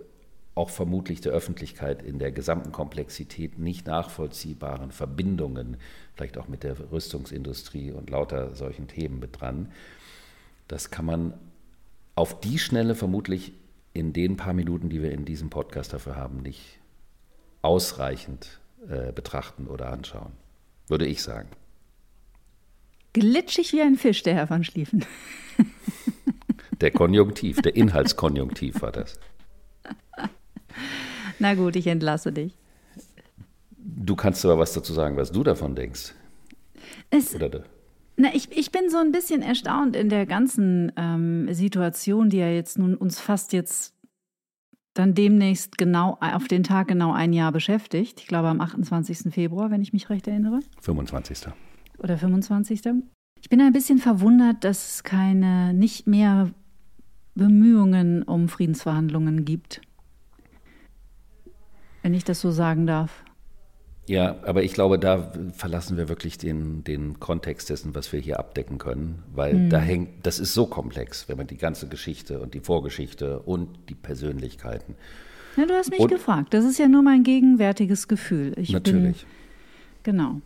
auch 0.54 0.70
vermutlich 0.70 1.22
der 1.22 1.32
Öffentlichkeit 1.32 2.04
in 2.04 2.20
der 2.20 2.32
gesamten 2.32 2.72
Komplexität 2.72 3.58
nicht 3.58 3.88
nachvollziehbaren 3.88 4.92
Verbindungen, 4.92 5.78
vielleicht 6.16 6.38
auch 6.38 6.48
mit 6.48 6.64
der 6.64 6.92
Rüstungsindustrie 6.92 7.92
und 7.92 8.10
lauter 8.10 8.54
solchen 8.56 8.88
Themen 8.88 9.20
mit 9.20 9.40
dran. 9.40 9.72
Das 10.68 10.90
kann 10.90 11.06
man 11.06 11.34
auf 12.16 12.40
die 12.42 12.60
Schnelle 12.60 12.96
vermutlich 12.96 13.54
in 13.94 14.14
den 14.14 14.36
paar 14.36 14.54
Minuten, 14.54 14.90
die 14.90 15.02
wir 15.02 15.12
in 15.12 15.26
diesem 15.26 15.50
Podcast 15.50 15.94
dafür 15.94 16.16
haben, 16.16 16.42
nicht 16.42 16.80
ausreichend 17.62 18.60
äh, 18.90 19.12
betrachten 19.12 19.68
oder 19.68 19.92
anschauen, 19.92 20.32
würde 20.88 21.06
ich 21.06 21.22
sagen. 21.22 21.50
Glitschig 23.14 23.74
wie 23.74 23.82
ein 23.82 23.96
Fisch, 23.98 24.24
der 24.24 24.36
Herr 24.36 24.50
van 24.50 24.64
Schlieffen. 24.64 25.06
Der 26.80 26.92
Konjunktiv, 26.92 27.62
der 27.62 27.76
Inhaltskonjunktiv 27.76 28.82
war 28.82 28.92
das. 28.92 29.20
Na 31.38 31.54
gut, 31.54 31.76
ich 31.76 31.86
entlasse 31.88 32.32
dich. 32.32 32.58
Du 33.78 34.16
kannst 34.16 34.44
aber 34.46 34.58
was 34.58 34.74
dazu 34.74 34.94
sagen, 34.94 35.16
was 35.16 35.32
du 35.32 35.44
davon 35.44 35.76
denkst. 35.76 36.16
Es, 37.12 37.38
na, 38.18 38.34
ich, 38.34 38.52
ich 38.56 38.72
bin 38.72 38.90
so 38.90 38.98
ein 38.98 39.12
bisschen 39.12 39.42
erstaunt 39.42 39.96
in 39.96 40.10
der 40.10 40.26
ganzen 40.26 40.92
ähm, 40.96 41.54
Situation, 41.54 42.30
die 42.30 42.38
ja 42.38 42.50
jetzt 42.50 42.78
nun 42.80 42.96
uns 42.96 43.20
fast 43.20 43.54
jetzt 43.54 43.94
dann 44.94 45.14
demnächst 45.14 45.78
genau 45.78 46.18
auf 46.20 46.48
den 46.48 46.64
Tag 46.64 46.88
genau 46.88 47.14
ein 47.14 47.32
Jahr 47.32 47.52
beschäftigt. 47.52 48.20
Ich 48.20 48.28
glaube 48.28 48.50
am 48.50 48.60
28. 48.60 49.34
Februar, 49.34 49.72
wenn 49.72 49.82
ich 49.82 49.94
mich 49.94 50.10
recht 50.10 50.28
erinnere. 50.28 50.60
25. 50.82 51.48
Oder 52.02 52.18
25. 52.18 52.82
Ich 53.42 53.50
bin 53.50 53.62
ein 53.62 53.74
bisschen 53.74 54.00
verwundert, 54.00 54.64
dass 54.64 54.96
es 54.96 55.04
keine, 55.04 55.74
nicht 55.74 56.08
mehr 56.08 56.52
Bemühungen 57.36 58.24
um 58.24 58.50
Friedensverhandlungen 58.50 59.46
gibt. 59.46 59.82
Wenn 62.02 62.14
ich 62.14 62.24
das 62.24 62.42
so 62.42 62.52
sagen 62.52 62.88
darf. 62.88 63.24
Ja, 64.08 64.36
aber 64.44 64.64
ich 64.64 64.74
glaube, 64.74 64.98
da 64.98 65.32
verlassen 65.54 65.96
wir 65.96 66.10
wirklich 66.10 66.38
den, 66.38 66.84
den 66.84 67.20
Kontext 67.20 67.70
dessen, 67.70 67.94
was 67.94 68.12
wir 68.12 68.20
hier 68.20 68.40
abdecken 68.40 68.80
können, 68.80 69.24
weil 69.34 69.54
mhm. 69.54 69.70
da 69.70 69.80
hängt, 69.80 70.26
das 70.26 70.40
ist 70.40 70.54
so 70.54 70.66
komplex, 70.66 71.30
wenn 71.30 71.38
man 71.38 71.48
die 71.48 71.58
ganze 71.58 71.88
Geschichte 71.88 72.40
und 72.40 72.56
die 72.56 72.60
Vorgeschichte 72.60 73.40
und 73.40 73.70
die 73.90 73.96
Persönlichkeiten. 73.96 74.96
Ja, 75.56 75.66
du 75.66 75.74
hast 75.76 75.92
mich 75.92 76.00
und, 76.00 76.10
gefragt. 76.10 76.54
Das 76.54 76.66
ist 76.66 76.80
ja 76.80 76.88
nur 76.88 77.04
mein 77.04 77.24
gegenwärtiges 77.24 78.08
Gefühl. 78.08 78.54
Ich 78.58 78.72
natürlich. 78.72 79.26
Bin, 80.04 80.16
genau. 80.16 80.42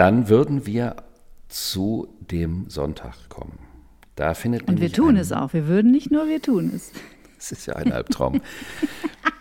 Dann 0.00 0.30
würden 0.30 0.64
wir 0.64 0.96
zu 1.48 2.08
dem 2.20 2.70
Sonntag 2.70 3.28
kommen. 3.28 3.58
Da 4.14 4.32
findet 4.32 4.66
Und 4.66 4.80
wir 4.80 4.90
tun 4.90 5.18
es 5.18 5.30
auch. 5.30 5.52
Wir 5.52 5.66
würden 5.68 5.90
nicht 5.90 6.10
nur, 6.10 6.26
wir 6.26 6.40
tun 6.40 6.72
es. 6.74 6.90
Das 7.36 7.52
ist 7.52 7.66
ja 7.66 7.76
ein 7.76 7.92
Albtraum. 7.92 8.40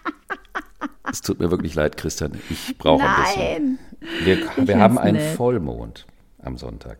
es 1.10 1.22
tut 1.22 1.40
mir 1.40 1.50
wirklich 1.50 1.76
leid, 1.76 1.96
Christian. 1.96 2.34
Ich 2.50 2.78
brauche 2.78 3.06
ein 3.08 3.24
bisschen. 3.24 3.80
Wir, 4.26 4.68
wir 4.68 4.80
haben 4.80 4.98
einen 4.98 5.16
nett. 5.16 5.38
Vollmond 5.38 6.06
am 6.40 6.58
Sonntag. 6.58 7.00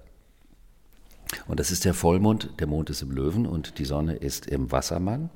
Und 1.50 1.60
das 1.60 1.70
ist 1.70 1.84
der 1.84 1.94
Vollmond. 1.94 2.54
Der 2.62 2.68
Mond 2.68 2.90
ist 2.90 3.02
im 3.02 3.12
Löwen 3.12 3.46
und 3.46 3.78
die 3.78 3.84
Sonne 3.84 4.16
ist 4.16 4.46
im 4.48 4.72
Wassermann. 4.72 5.32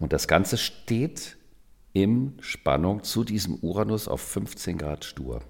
Und 0.00 0.12
das 0.12 0.26
Ganze 0.26 0.58
steht 0.58 1.36
in 1.92 2.32
Spannung 2.40 3.04
zu 3.04 3.22
diesem 3.22 3.54
Uranus 3.62 4.08
auf 4.08 4.22
15 4.22 4.76
Grad 4.76 5.04
Stur. 5.04 5.40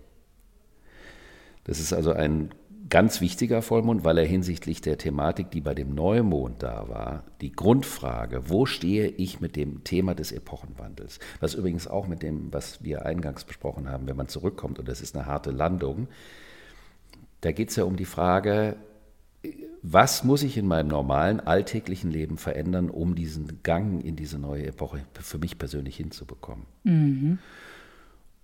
Das 1.65 1.81
ist 1.81 1.93
also 1.93 2.13
ein 2.13 2.51
ganz 2.91 3.21
wichtiger 3.21 3.63
Vollmond, 3.63 4.05
weil 4.05 4.19
er 4.19 4.27
hinsichtlich 4.27 4.81
der 4.81 4.99
Thematik, 4.99 5.51
die 5.51 5.61
bei 5.61 5.75
dem 5.75 5.95
Neumond 5.95 6.63
da 6.63 6.89
war, 6.89 7.25
die 7.41 7.53
Grundfrage, 7.53 8.49
wo 8.49 8.67
stehe 8.67 9.09
ich 9.09 9.41
mit 9.41 9.57
dem 9.57 9.83
Thema 9.85 10.15
des 10.15 10.33
Epochenwandels, 10.33 11.19
was 11.41 11.55
übrigens 11.55 11.89
auch 11.89 12.07
mit 12.07 12.23
dem, 12.23 12.53
was 12.53 12.85
wir 12.85 13.07
eingangs 13.07 13.45
besprochen 13.45 13.89
haben, 13.89 14.07
wenn 14.07 14.17
man 14.17 14.29
zurückkommt 14.29 14.79
und 14.79 14.89
das 14.89 15.01
ist 15.01 15.17
eine 15.17 15.27
harte 15.27 15.51
Landung, 15.51 16.09
da 17.41 17.53
geht 17.53 17.71
es 17.71 17.77
ja 17.77 17.85
um 17.85 17.97
die 17.97 18.05
Frage, 18.05 18.77
was 19.83 20.25
muss 20.25 20.43
ich 20.43 20.57
in 20.57 20.67
meinem 20.67 20.89
normalen 20.89 21.41
alltäglichen 21.41 22.11
Leben 22.11 22.39
verändern, 22.39 22.89
um 22.89 23.15
diesen 23.15 23.63
Gang 23.63 24.03
in 24.03 24.17
diese 24.17 24.39
neue 24.39 24.67
Epoche 24.67 25.05
für 25.21 25.39
mich 25.39 25.59
persönlich 25.59 25.97
hinzubekommen. 25.97 26.65
Mhm. 26.85 27.39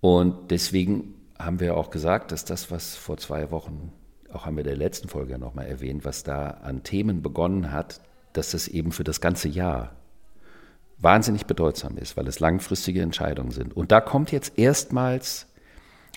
Und 0.01 0.51
deswegen 0.51 1.15
haben 1.45 1.59
wir 1.59 1.77
auch 1.77 1.89
gesagt, 1.89 2.31
dass 2.31 2.45
das, 2.45 2.71
was 2.71 2.95
vor 2.95 3.17
zwei 3.17 3.51
Wochen, 3.51 3.91
auch 4.31 4.45
haben 4.45 4.55
wir 4.55 4.63
in 4.63 4.69
der 4.69 4.77
letzten 4.77 5.09
Folge 5.09 5.37
nochmal 5.37 5.67
erwähnt, 5.67 6.05
was 6.05 6.23
da 6.23 6.49
an 6.49 6.83
Themen 6.83 7.21
begonnen 7.21 7.71
hat, 7.71 8.01
dass 8.33 8.51
das 8.51 8.67
eben 8.67 8.91
für 8.91 9.03
das 9.03 9.21
ganze 9.21 9.49
Jahr 9.49 9.95
wahnsinnig 10.97 11.45
bedeutsam 11.45 11.97
ist, 11.97 12.15
weil 12.15 12.27
es 12.27 12.39
langfristige 12.39 13.01
Entscheidungen 13.01 13.51
sind. 13.51 13.75
Und 13.75 13.91
da 13.91 14.01
kommt 14.01 14.31
jetzt 14.31 14.57
erstmals 14.57 15.47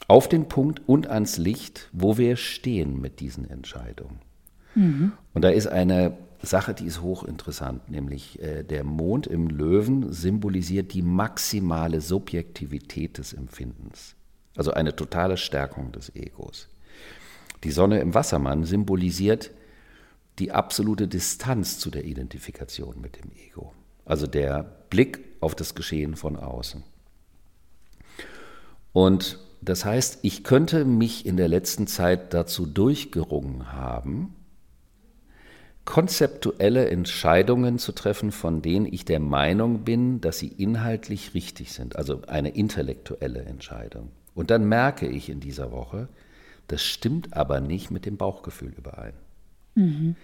auf 0.08 0.28
den 0.28 0.48
Punkt 0.48 0.82
und 0.86 1.08
ans 1.08 1.38
Licht, 1.38 1.88
wo 1.92 2.18
wir 2.18 2.36
stehen 2.36 3.00
mit 3.00 3.20
diesen 3.20 3.48
Entscheidungen. 3.48 4.20
Mhm. 4.74 5.12
Und 5.32 5.42
da 5.42 5.48
ist 5.48 5.66
eine 5.66 6.16
Sache, 6.42 6.74
die 6.74 6.84
ist 6.84 7.00
hochinteressant, 7.00 7.90
nämlich 7.90 8.40
äh, 8.42 8.62
der 8.62 8.84
Mond 8.84 9.26
im 9.26 9.48
Löwen 9.48 10.12
symbolisiert 10.12 10.92
die 10.92 11.02
maximale 11.02 12.00
Subjektivität 12.00 13.18
des 13.18 13.32
Empfindens, 13.32 14.14
also 14.56 14.72
eine 14.72 14.94
totale 14.94 15.36
Stärkung 15.36 15.92
des 15.92 16.14
Egos. 16.14 16.68
Die 17.64 17.70
Sonne 17.70 18.00
im 18.00 18.14
Wassermann 18.14 18.64
symbolisiert 18.64 19.50
die 20.38 20.52
absolute 20.52 21.08
Distanz 21.08 21.78
zu 21.78 21.90
der 21.90 22.04
Identifikation 22.04 23.00
mit 23.00 23.16
dem 23.16 23.30
Ego, 23.32 23.72
also 24.04 24.26
der 24.26 24.64
Blick 24.90 25.20
auf 25.40 25.54
das 25.54 25.74
Geschehen 25.74 26.16
von 26.16 26.36
außen. 26.36 26.82
Und 28.92 29.38
das 29.60 29.84
heißt, 29.84 30.18
ich 30.22 30.44
könnte 30.44 30.84
mich 30.84 31.24
in 31.24 31.36
der 31.36 31.48
letzten 31.48 31.86
Zeit 31.86 32.34
dazu 32.34 32.66
durchgerungen 32.66 33.72
haben, 33.72 34.36
konzeptuelle 35.84 36.88
Entscheidungen 36.88 37.78
zu 37.78 37.92
treffen, 37.92 38.30
von 38.32 38.62
denen 38.62 38.86
ich 38.86 39.04
der 39.04 39.20
Meinung 39.20 39.84
bin, 39.84 40.20
dass 40.20 40.38
sie 40.38 40.48
inhaltlich 40.48 41.34
richtig 41.34 41.72
sind, 41.72 41.96
also 41.96 42.22
eine 42.26 42.50
intellektuelle 42.50 43.42
Entscheidung. 43.42 44.10
Und 44.34 44.50
dann 44.50 44.68
merke 44.68 45.06
ich 45.06 45.28
in 45.28 45.40
dieser 45.40 45.70
Woche, 45.70 46.08
das 46.68 46.82
stimmt 46.82 47.34
aber 47.34 47.60
nicht 47.60 47.90
mit 47.90 48.06
dem 48.06 48.16
Bauchgefühl 48.16 48.72
überein. 48.76 49.14
Mhm. 49.74 50.16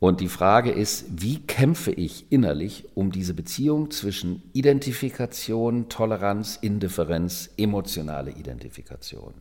Und 0.00 0.20
die 0.20 0.28
Frage 0.28 0.70
ist, 0.70 1.06
wie 1.20 1.40
kämpfe 1.40 1.90
ich 1.90 2.30
innerlich 2.30 2.86
um 2.94 3.10
diese 3.10 3.34
Beziehung 3.34 3.90
zwischen 3.90 4.42
Identifikation, 4.52 5.88
Toleranz, 5.88 6.56
Indifferenz, 6.60 7.50
emotionale 7.56 8.30
Identifikation? 8.30 9.34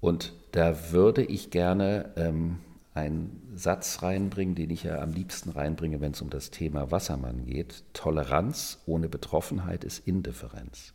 Und 0.00 0.34
da 0.50 0.92
würde 0.92 1.24
ich 1.24 1.50
gerne 1.50 2.12
ähm, 2.16 2.58
einen 2.92 3.40
Satz 3.54 4.02
reinbringen, 4.02 4.54
den 4.54 4.68
ich 4.68 4.82
ja 4.82 5.00
am 5.00 5.12
liebsten 5.12 5.50
reinbringe, 5.50 6.02
wenn 6.02 6.12
es 6.12 6.20
um 6.20 6.28
das 6.28 6.50
Thema 6.50 6.90
Wassermann 6.90 7.46
geht. 7.46 7.84
Toleranz 7.94 8.82
ohne 8.84 9.08
Betroffenheit 9.08 9.84
ist 9.84 10.06
Indifferenz. 10.06 10.92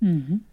Mhm. 0.00 0.44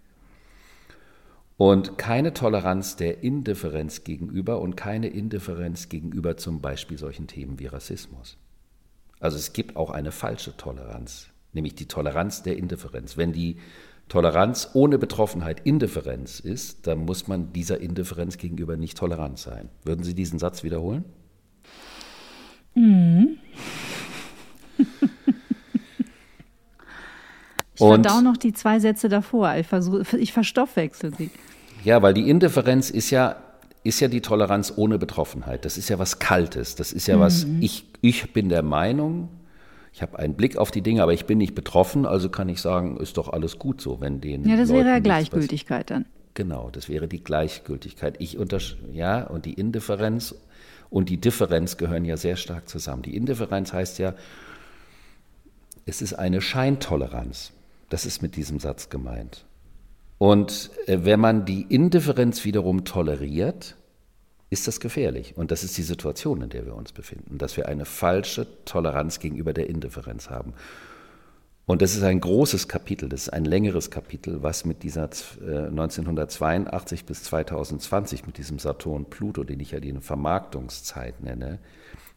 Und 1.58 1.98
keine 1.98 2.34
Toleranz 2.34 2.98
der 2.98 3.24
Indifferenz 3.24 4.04
gegenüber 4.04 4.60
und 4.60 4.76
keine 4.76 5.08
Indifferenz 5.08 5.88
gegenüber 5.88 6.36
zum 6.36 6.60
Beispiel 6.60 6.98
solchen 6.98 7.28
Themen 7.28 7.60
wie 7.60 7.68
Rassismus. 7.68 8.38
Also 9.22 9.38
es 9.38 9.54
gibt 9.54 9.78
auch 9.78 9.90
eine 9.90 10.12
falsche 10.12 10.58
Toleranz, 10.58 11.30
nämlich 11.54 11.76
die 11.76 11.88
Toleranz 11.88 12.44
der 12.44 12.58
Indifferenz. 12.58 13.16
Wenn 13.16 13.32
die 13.32 13.58
Toleranz 14.10 14.72
ohne 14.74 14.98
Betroffenheit 14.98 15.62
Indifferenz 15.66 16.40
ist, 16.40 16.88
dann 16.88 17.06
muss 17.06 17.28
man 17.28 17.54
dieser 17.54 17.80
Indifferenz 17.80 18.38
gegenüber 18.38 18.76
nicht 18.76 18.98
tolerant 18.98 19.40
sein. 19.40 19.70
Würden 19.84 20.04
Sie 20.04 20.14
diesen 20.14 20.38
Satz 20.38 20.64
wiederholen? 20.64 21.06
Mhm. 22.76 23.38
ich 27.74 27.78
verdau 27.78 28.22
noch 28.22 28.38
die 28.38 28.54
zwei 28.54 28.80
Sätze 28.80 29.10
davor. 29.10 29.56
Ich, 29.56 29.68
versuch, 29.68 30.14
ich 30.14 30.34
verstoffwechsel 30.34 31.16
sie. 31.16 31.32
Ja, 31.86 32.02
weil 32.02 32.14
die 32.14 32.30
Indifferenz 32.30 32.90
ist 32.90 33.12
ja, 33.12 33.38
ist 33.84 34.00
ja 34.00 34.08
die 34.08 34.22
Toleranz 34.22 34.74
ohne 34.76 34.98
Betroffenheit. 34.98 35.64
Das 35.66 35.78
ist 35.78 35.90
ja 35.90 36.00
was 36.00 36.20
Kaltes. 36.20 36.76
Das 36.76 36.92
ist 36.92 37.08
ja 37.08 37.18
mhm. 37.18 37.22
was, 37.22 37.46
ich, 37.62 37.86
ich 38.02 38.34
bin 38.34 38.50
der 38.50 38.64
Meinung, 38.64 39.30
ich 39.94 40.02
habe 40.02 40.20
einen 40.20 40.34
Blick 40.34 40.58
auf 40.58 40.72
die 40.72 40.82
Dinge, 40.82 41.04
aber 41.04 41.14
ich 41.14 41.26
bin 41.26 41.38
nicht 41.38 41.56
betroffen, 41.56 42.06
also 42.06 42.28
kann 42.28 42.50
ich 42.50 42.60
sagen, 42.60 42.98
ist 42.98 43.16
doch 43.16 43.30
alles 43.30 43.60
gut 43.60 43.80
so, 43.80 44.02
wenn 44.02 44.20
den. 44.20 44.44
Ja, 44.44 44.58
das 44.58 44.68
Leuten 44.68 44.80
wäre 44.80 44.96
ja 44.96 45.00
Gleichgültigkeit 45.00 45.90
dann. 45.90 46.06
Genau, 46.34 46.70
das 46.70 46.90
wäre 46.90 47.08
die 47.08 47.24
Gleichgültigkeit. 47.24 48.16
Ich 48.20 48.38
ja, 48.92 49.24
und 49.24 49.46
die 49.46 49.54
Indifferenz 49.54 50.36
und 50.90 51.10
die 51.10 51.18
Differenz 51.18 51.78
gehören 51.78 52.04
ja 52.04 52.18
sehr 52.18 52.36
stark 52.36 52.68
zusammen. 52.68 53.04
Die 53.04 53.16
Indifferenz 53.16 53.72
heißt 53.72 54.00
ja, 54.00 54.16
es 55.86 56.02
ist 56.02 56.14
eine 56.14 56.42
Scheintoleranz. 56.42 57.54
Das 57.90 58.06
ist 58.06 58.22
mit 58.22 58.36
diesem 58.36 58.60
Satz 58.60 58.90
gemeint. 58.90 59.46
Und 60.18 60.72
äh, 60.88 61.00
wenn 61.04 61.20
man 61.20 61.46
die 61.46 61.64
Indifferenz 61.64 62.46
wiederum 62.46 62.86
toleriert, 62.86 63.76
ist 64.50 64.68
das 64.68 64.80
gefährlich. 64.80 65.36
Und 65.36 65.52
das 65.52 65.64
ist 65.64 65.78
die 65.78 65.84
Situation, 65.84 66.42
in 66.42 66.50
der 66.50 66.66
wir 66.66 66.76
uns 66.76 66.92
befinden, 66.92 67.38
dass 67.38 67.58
wir 67.58 67.68
eine 67.68 67.86
falsche 67.86 68.48
Toleranz 68.66 69.20
gegenüber 69.20 69.54
der 69.54 69.70
Indifferenz 69.70 70.30
haben. 70.30 70.54
Und 71.66 71.82
das 71.82 71.96
ist 71.96 72.04
ein 72.04 72.22
großes 72.22 72.68
Kapitel, 72.68 73.10
das 73.10 73.24
ist 73.24 73.30
ein 73.30 73.44
längeres 73.44 73.90
Kapitel, 73.90 74.44
was 74.44 74.66
mit 74.66 74.84
dieser 74.84 75.10
1982 75.42 77.02
äh, 77.02 77.04
bis 77.04 77.24
2020, 77.24 78.28
mit 78.28 78.38
diesem 78.38 78.60
Saturn 78.60 79.06
Pluto, 79.06 79.44
den 79.44 79.60
ich 79.60 79.72
ja 79.72 79.80
die 79.80 79.92
Vermarktungszeit 79.94 81.22
nenne, 81.24 81.58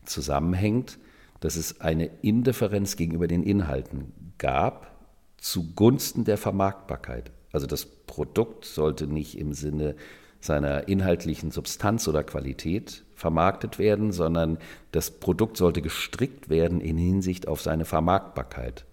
zusammenhängt, 0.05 0.99
dass 1.41 1.57
es 1.57 1.81
eine 1.81 2.11
Indifferenz 2.21 2.97
gegenüber 2.97 3.27
den 3.27 3.43
Inhalten 3.43 4.13
gab 4.37 4.95
zugunsten 5.39 6.25
der 6.25 6.37
Vermarktbarkeit. 6.37 7.31
Also 7.53 7.67
das 7.67 7.87
Produkt 7.87 8.65
sollte 8.65 9.07
nicht 9.07 9.39
im 9.39 9.53
Sinne 9.53 9.95
seiner 10.41 10.89
inhaltlichen 10.89 11.51
Substanz 11.51 12.07
oder 12.07 12.23
Qualität 12.23 13.05
vermarktet 13.15 13.79
werden, 13.79 14.13
sondern 14.13 14.59
das 14.93 15.11
Produkt 15.11 15.57
sollte 15.57 15.83
gestrickt 15.83 16.49
werden 16.49 16.81
in 16.81 16.97
Hinsicht 16.97 17.49
auf 17.49 17.61
seine 17.61 17.85
Vermarktbarkeit. 17.85 18.85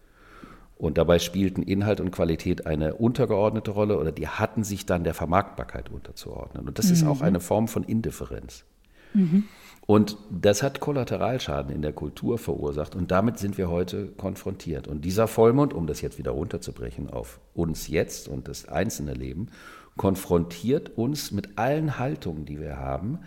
Und 0.77 0.97
dabei 0.97 1.19
spielten 1.19 1.61
Inhalt 1.61 2.01
und 2.01 2.11
Qualität 2.11 2.65
eine 2.65 2.95
untergeordnete 2.95 3.71
Rolle 3.71 3.97
oder 3.97 4.11
die 4.11 4.27
hatten 4.27 4.63
sich 4.63 4.85
dann 4.85 5.03
der 5.03 5.13
Vermarktbarkeit 5.13 5.89
unterzuordnen. 5.89 6.67
Und 6.67 6.79
das 6.79 6.87
mhm. 6.87 6.93
ist 6.93 7.05
auch 7.05 7.21
eine 7.21 7.39
Form 7.39 7.67
von 7.67 7.83
Indifferenz. 7.83 8.65
Mhm. 9.13 9.45
Und 9.85 10.17
das 10.31 10.63
hat 10.63 10.79
Kollateralschaden 10.79 11.73
in 11.73 11.83
der 11.83 11.93
Kultur 11.93 12.39
verursacht 12.39 12.95
und 12.95 13.11
damit 13.11 13.37
sind 13.37 13.57
wir 13.57 13.69
heute 13.69 14.07
konfrontiert. 14.07 14.87
Und 14.87 15.05
dieser 15.05 15.27
Vollmond, 15.27 15.73
um 15.73 15.85
das 15.85 16.01
jetzt 16.01 16.17
wieder 16.17 16.31
runterzubrechen 16.31 17.09
auf 17.09 17.39
uns 17.53 17.87
jetzt 17.87 18.27
und 18.27 18.47
das 18.47 18.67
einzelne 18.67 19.13
Leben, 19.13 19.49
konfrontiert 19.95 20.97
uns 20.97 21.31
mit 21.31 21.57
allen 21.57 21.99
Haltungen, 21.99 22.45
die 22.45 22.59
wir 22.59 22.77
haben, 22.77 23.19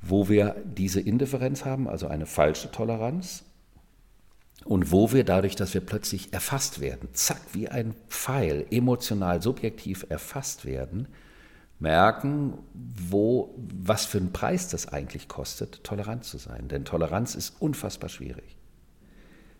wo 0.00 0.30
wir 0.30 0.56
diese 0.64 1.00
Indifferenz 1.00 1.66
haben, 1.66 1.86
also 1.86 2.06
eine 2.06 2.24
falsche 2.24 2.70
Toleranz, 2.70 3.44
und 4.64 4.92
wo 4.92 5.12
wir 5.12 5.24
dadurch, 5.24 5.56
dass 5.56 5.72
wir 5.72 5.80
plötzlich 5.80 6.32
erfasst 6.32 6.80
werden, 6.80 7.08
zack, 7.12 7.40
wie 7.52 7.68
ein 7.68 7.94
Pfeil, 8.08 8.66
emotional, 8.70 9.40
subjektiv 9.40 10.04
erfasst 10.10 10.66
werden, 10.66 11.08
merken, 11.80 12.58
wo, 12.74 13.54
was 13.56 14.04
für 14.04 14.18
einen 14.18 14.32
Preis 14.32 14.68
das 14.68 14.86
eigentlich 14.88 15.28
kostet, 15.28 15.82
tolerant 15.82 16.24
zu 16.24 16.38
sein. 16.38 16.68
Denn 16.68 16.84
Toleranz 16.84 17.34
ist 17.34 17.60
unfassbar 17.60 18.10
schwierig. 18.10 18.56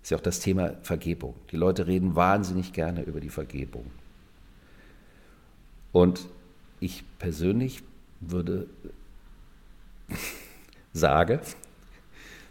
Das 0.01 0.07
ist 0.07 0.11
ja 0.11 0.17
auch 0.19 0.23
das 0.23 0.41
Thema 0.41 0.75
Vergebung. 0.83 1.35
Die 1.51 1.57
Leute 1.57 1.87
reden 1.87 2.15
wahnsinnig 2.15 2.73
gerne 2.73 3.03
über 3.03 3.21
die 3.21 3.31
Vergebung. 3.31 3.87
Und 5.93 6.29
ich 6.79 7.05
persönlich 7.19 7.83
würde 8.21 8.67
sage, 10.93 11.41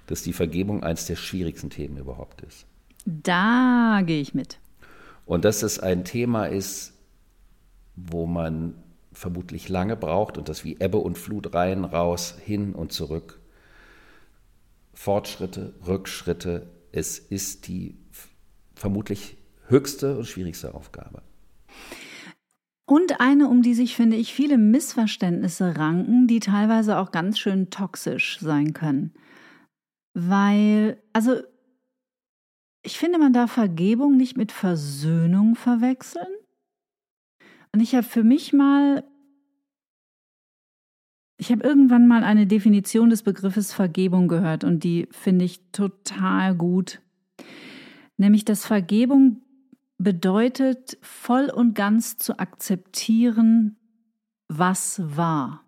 dass 0.08 0.24
die 0.24 0.34
Vergebung 0.34 0.84
eines 0.84 1.06
der 1.06 1.16
schwierigsten 1.16 1.70
Themen 1.70 1.98
überhaupt 1.98 2.42
ist. 2.42 2.66
Da 3.06 4.02
gehe 4.04 4.22
ich 4.22 4.34
mit. 4.34 4.60
Und 5.26 5.46
dass 5.46 5.62
es 5.62 5.80
ein 5.80 6.06
Thema 6.06 6.46
ist, 6.46 6.94
wo 7.96 8.26
man 8.26 8.74
vermutlich 9.20 9.68
lange 9.68 9.98
braucht 9.98 10.38
und 10.38 10.48
das 10.48 10.64
wie 10.64 10.78
Ebbe 10.80 10.98
und 10.98 11.18
Flut 11.18 11.54
rein, 11.54 11.84
raus, 11.84 12.36
hin 12.46 12.74
und 12.74 12.94
zurück. 12.94 13.42
Fortschritte, 14.94 15.74
Rückschritte. 15.86 16.70
Es 16.94 17.20
ist 17.20 17.68
die 17.68 17.98
vermutlich 18.76 19.38
höchste 19.68 20.18
und 20.18 20.26
schwierigste 20.26 20.74
Aufgabe. 20.74 21.22
Und 22.86 23.20
eine, 23.20 23.50
um 23.50 23.62
die 23.62 23.74
sich, 23.74 23.94
finde 23.96 24.16
ich, 24.16 24.34
viele 24.34 24.58
Missverständnisse 24.58 25.78
ranken, 25.78 26.28
die 26.28 26.40
teilweise 26.40 26.98
auch 26.98 27.12
ganz 27.12 27.38
schön 27.38 27.70
toxisch 27.70 28.40
sein 28.40 28.74
können. 28.74 29.14
Weil, 30.14 30.98
also, 31.12 31.42
ich 32.84 32.98
finde, 32.98 33.20
man 33.20 33.34
darf 33.34 33.52
Vergebung 33.52 34.16
nicht 34.16 34.38
mit 34.38 34.54
Versöhnung 34.54 35.56
verwechseln. 35.56 36.34
Und 37.72 37.82
ich 37.82 37.94
habe 37.94 38.04
für 38.04 38.24
mich 38.24 38.54
mal, 38.54 39.04
ich 41.40 41.52
habe 41.54 41.64
irgendwann 41.64 42.06
mal 42.06 42.26
eine 42.26 42.46
Definition 42.48 43.10
des 43.10 43.24
Begriffes 43.24 43.72
Vergebung 43.72 44.28
gehört 44.28 44.66
und 44.66 44.84
die 44.84 45.08
finde 45.12 45.46
ich 45.46 45.62
total 45.72 46.54
gut. 46.54 47.02
Nämlich, 48.18 48.44
dass 48.44 48.66
Vergebung 48.66 49.42
bedeutet 49.98 50.98
voll 51.02 51.50
und 51.50 51.76
ganz 51.76 52.18
zu 52.18 52.40
akzeptieren, 52.40 53.78
was 54.50 55.02
war. 55.16 55.64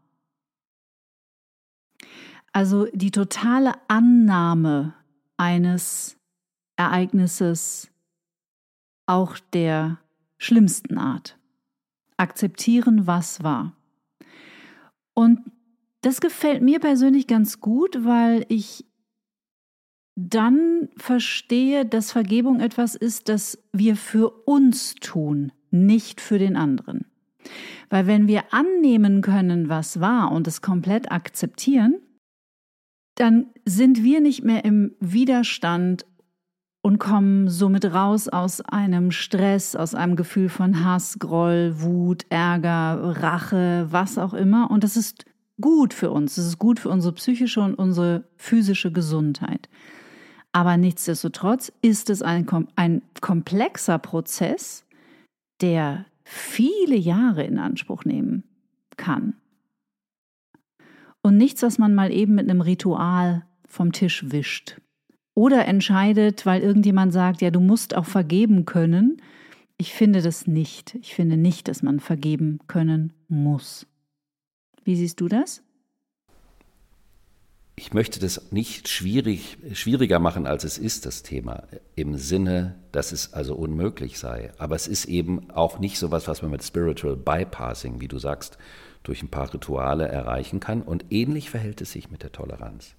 Also 2.51 2.87
die 2.91 3.11
totale 3.11 3.71
Annahme 3.87 4.93
eines 5.37 6.17
Ereignisses 6.75 7.89
auch 9.05 9.39
der 9.53 9.99
schlimmsten 10.37 10.97
Art. 10.97 11.37
akzeptieren, 12.17 13.07
was 13.07 13.41
war. 13.41 13.73
Und 15.15 15.39
das 16.01 16.21
gefällt 16.21 16.61
mir 16.61 16.79
persönlich 16.79 17.27
ganz 17.27 17.59
gut, 17.59 18.03
weil 18.03 18.45
ich 18.49 18.85
dann 20.15 20.89
verstehe, 20.97 21.85
dass 21.85 22.11
Vergebung 22.11 22.59
etwas 22.59 22.95
ist, 22.95 23.29
das 23.29 23.63
wir 23.71 23.95
für 23.95 24.29
uns 24.45 24.95
tun, 24.95 25.51
nicht 25.69 26.21
für 26.21 26.37
den 26.37 26.55
anderen. 26.55 27.05
Weil 27.89 28.07
wenn 28.07 28.27
wir 28.27 28.53
annehmen 28.53 29.21
können, 29.21 29.69
was 29.69 29.99
war 29.99 30.31
und 30.31 30.47
es 30.47 30.61
komplett 30.61 31.11
akzeptieren, 31.11 31.95
dann 33.15 33.47
sind 33.65 34.03
wir 34.03 34.21
nicht 34.21 34.43
mehr 34.43 34.65
im 34.65 34.95
Widerstand 34.99 36.05
und 36.81 36.97
kommen 36.97 37.47
somit 37.47 37.85
raus 37.85 38.27
aus 38.27 38.61
einem 38.61 39.11
Stress, 39.11 39.75
aus 39.75 39.93
einem 39.93 40.15
Gefühl 40.15 40.49
von 40.49 40.83
Hass, 40.83 41.19
Groll, 41.19 41.73
Wut, 41.77 42.25
Ärger, 42.29 43.21
Rache, 43.21 43.87
was 43.91 44.17
auch 44.17 44.33
immer. 44.33 44.71
Und 44.71 44.83
das 44.83 44.97
ist 44.97 45.25
gut 45.61 45.93
für 45.93 46.11
uns. 46.11 46.35
Das 46.35 46.45
ist 46.45 46.59
gut 46.59 46.79
für 46.79 46.89
unsere 46.89 47.13
psychische 47.13 47.61
und 47.61 47.75
unsere 47.75 48.23
physische 48.35 48.91
Gesundheit. 48.91 49.69
Aber 50.51 50.75
nichtsdestotrotz 50.77 51.71
ist 51.81 52.09
es 52.09 52.21
ein, 52.21 52.45
ein 52.75 53.01
komplexer 53.21 53.99
Prozess, 53.99 54.85
der 55.61 56.05
viele 56.23 56.95
Jahre 56.95 57.43
in 57.43 57.57
Anspruch 57.57 58.03
nehmen 58.03 58.43
kann. 58.97 59.35
Und 61.21 61.37
nichts, 61.37 61.61
was 61.61 61.77
man 61.77 61.93
mal 61.93 62.11
eben 62.11 62.35
mit 62.35 62.49
einem 62.49 62.61
Ritual 62.61 63.45
vom 63.65 63.91
Tisch 63.91 64.25
wischt. 64.31 64.81
Oder 65.33 65.65
entscheidet, 65.65 66.45
weil 66.45 66.61
irgendjemand 66.61 67.13
sagt, 67.13 67.41
ja, 67.41 67.51
du 67.51 67.59
musst 67.59 67.95
auch 67.95 68.05
vergeben 68.05 68.65
können. 68.65 69.21
Ich 69.77 69.93
finde 69.93 70.21
das 70.21 70.47
nicht. 70.47 70.95
Ich 70.95 71.15
finde 71.15 71.37
nicht, 71.37 71.67
dass 71.67 71.83
man 71.83 71.99
vergeben 71.99 72.59
können 72.67 73.13
muss. 73.27 73.87
Wie 74.83 74.95
siehst 74.95 75.19
du 75.21 75.27
das? 75.27 75.63
Ich 77.75 77.93
möchte 77.93 78.19
das 78.19 78.51
nicht 78.51 78.89
schwierig, 78.89 79.57
schwieriger 79.73 80.19
machen, 80.19 80.45
als 80.45 80.63
es 80.63 80.77
ist, 80.77 81.05
das 81.05 81.23
Thema, 81.23 81.63
im 81.95 82.15
Sinne, 82.17 82.75
dass 82.91 83.11
es 83.11 83.33
also 83.33 83.55
unmöglich 83.55 84.19
sei. 84.19 84.51
Aber 84.59 84.75
es 84.75 84.87
ist 84.87 85.05
eben 85.05 85.49
auch 85.49 85.79
nicht 85.79 85.97
so 85.97 86.07
etwas, 86.07 86.27
was 86.27 86.41
man 86.41 86.51
mit 86.51 86.63
Spiritual 86.63 87.15
Bypassing, 87.15 87.99
wie 87.99 88.07
du 88.07 88.19
sagst, 88.19 88.57
durch 89.03 89.23
ein 89.23 89.29
paar 89.29 89.51
Rituale 89.51 90.07
erreichen 90.07 90.59
kann. 90.59 90.83
Und 90.83 91.05
ähnlich 91.09 91.49
verhält 91.49 91.81
es 91.81 91.91
sich 91.91 92.11
mit 92.11 92.21
der 92.21 92.31
Toleranz. 92.31 92.93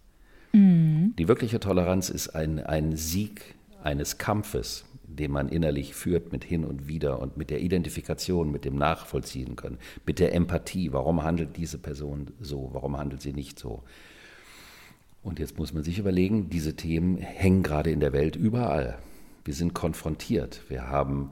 Mhm. 0.52 1.14
Die 1.16 1.28
wirkliche 1.28 1.60
Toleranz 1.60 2.10
ist 2.10 2.30
ein, 2.30 2.58
ein 2.58 2.96
Sieg 2.96 3.54
eines 3.84 4.18
Kampfes, 4.18 4.84
den 5.16 5.30
man 5.30 5.48
innerlich 5.48 5.94
führt 5.94 6.32
mit 6.32 6.44
hin 6.44 6.64
und 6.64 6.88
wieder 6.88 7.20
und 7.20 7.36
mit 7.36 7.50
der 7.50 7.60
Identifikation, 7.60 8.50
mit 8.50 8.64
dem 8.64 8.76
Nachvollziehen 8.76 9.56
können, 9.56 9.78
mit 10.06 10.18
der 10.18 10.34
Empathie. 10.34 10.92
Warum 10.92 11.22
handelt 11.22 11.56
diese 11.56 11.78
Person 11.78 12.32
so? 12.40 12.70
Warum 12.72 12.96
handelt 12.96 13.22
sie 13.22 13.32
nicht 13.32 13.58
so? 13.58 13.82
Und 15.22 15.38
jetzt 15.38 15.58
muss 15.58 15.72
man 15.72 15.84
sich 15.84 15.98
überlegen, 15.98 16.50
diese 16.50 16.74
Themen 16.74 17.16
hängen 17.16 17.62
gerade 17.62 17.90
in 17.90 18.00
der 18.00 18.12
Welt 18.12 18.36
überall. 18.36 18.98
Wir 19.44 19.54
sind 19.54 19.74
konfrontiert. 19.74 20.62
Wir 20.68 20.88
haben 20.88 21.30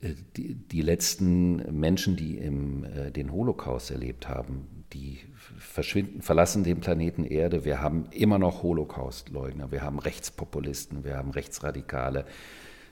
äh, 0.00 0.14
die, 0.36 0.54
die 0.54 0.82
letzten 0.82 1.78
Menschen, 1.78 2.16
die 2.16 2.36
im, 2.36 2.84
äh, 2.84 3.10
den 3.10 3.32
Holocaust 3.32 3.90
erlebt 3.90 4.28
haben, 4.28 4.66
die 4.92 5.20
verschwinden, 5.58 6.22
verlassen 6.22 6.64
den 6.64 6.80
Planeten 6.80 7.24
Erde. 7.24 7.64
Wir 7.64 7.80
haben 7.80 8.06
immer 8.10 8.38
noch 8.38 8.62
Holocaust-Leugner, 8.62 9.70
wir 9.70 9.82
haben 9.82 9.98
Rechtspopulisten, 9.98 11.04
wir 11.04 11.16
haben 11.16 11.30
Rechtsradikale. 11.30 12.24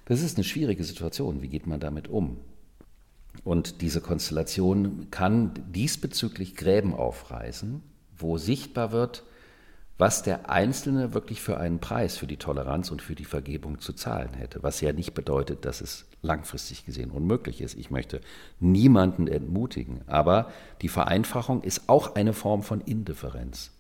Das 0.07 0.23
ist 0.23 0.37
eine 0.37 0.45
schwierige 0.45 0.85
Situation. 0.85 1.43
Wie 1.43 1.49
geht 1.49 1.67
man 1.67 1.81
damit 1.81 2.09
um? 2.09 2.39
Und 3.45 3.83
diese 3.83 4.01
Konstellation 4.01 5.09
kann 5.11 5.53
diesbezüglich 5.69 6.57
Gräben 6.57 6.95
aufreißen, 6.95 7.83
wo 8.17 8.39
sichtbar 8.39 8.93
wird, 8.93 9.25
was 9.99 10.23
der 10.23 10.51
Einzelne 10.51 11.15
wirklich 11.15 11.41
für 11.41 11.59
einen 11.59 11.81
Preis 11.81 12.17
für 12.17 12.27
die 12.27 12.37
Toleranz 12.37 12.91
und 12.91 13.03
für 13.03 13.15
die 13.15 13.25
Vergebung 13.25 13.79
zu 13.81 13.93
zahlen 13.93 14.35
hätte. 14.35 14.63
Was 14.63 14.81
ja 14.81 14.93
nicht 14.93 15.15
bedeutet, 15.15 15.65
dass 15.65 15.81
es 15.81 16.07
langfristig 16.23 16.85
gesehen 16.85 17.11
unmöglich 17.11 17.61
ist. 17.61 17.77
Ich 17.77 17.91
möchte 17.91 18.21
niemanden 18.61 19.27
entmutigen. 19.27 20.03
Aber 20.07 20.51
die 20.83 20.89
Vereinfachung 20.89 21.63
ist 21.63 21.89
auch 21.89 22.15
eine 22.15 22.33
Form 22.33 22.63
von 22.63 22.81
Indifferenz. 22.81 23.73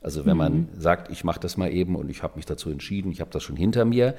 Also 0.00 0.26
wenn 0.26 0.34
mhm. 0.34 0.38
man 0.38 0.68
sagt, 0.76 1.10
ich 1.10 1.24
mache 1.24 1.40
das 1.40 1.56
mal 1.56 1.72
eben 1.72 1.96
und 1.96 2.10
ich 2.10 2.22
habe 2.22 2.36
mich 2.36 2.46
dazu 2.46 2.70
entschieden, 2.70 3.10
ich 3.10 3.20
habe 3.20 3.30
das 3.30 3.42
schon 3.42 3.56
hinter 3.56 3.84
mir, 3.84 4.14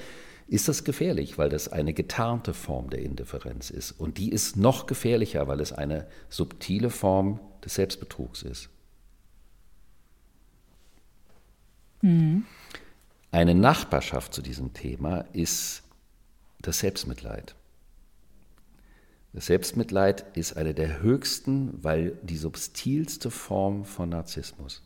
ist 0.48 0.68
das 0.68 0.84
gefährlich, 0.84 1.38
weil 1.38 1.50
das 1.50 1.68
eine 1.68 1.94
getarnte 1.94 2.54
Form 2.54 2.90
der 2.90 3.02
Indifferenz 3.02 3.70
ist. 3.70 3.92
Und 3.92 4.18
die 4.18 4.32
ist 4.32 4.56
noch 4.56 4.88
gefährlicher, 4.88 5.48
weil 5.48 5.60
es 5.60 5.74
eine 5.74 6.08
subtile 6.30 6.90
Form 6.90 7.40
des 7.64 7.76
Selbstbetrugs 7.76 8.44
ist. 8.44 8.70
Mhm. 12.02 12.46
Eine 13.32 13.56
Nachbarschaft 13.56 14.34
zu 14.34 14.42
diesem 14.42 14.74
Thema 14.74 15.26
ist 15.34 15.84
das 16.60 16.80
Selbstmitleid. 16.80 17.56
Das 19.34 19.48
Selbstmitleid 19.48 20.26
ist 20.36 20.56
eine 20.56 20.74
der 20.74 21.02
höchsten, 21.02 21.84
weil 21.84 22.18
die 22.24 22.38
subtilste 22.38 23.30
Form 23.30 23.84
von 23.84 24.10
Narzissmus, 24.10 24.82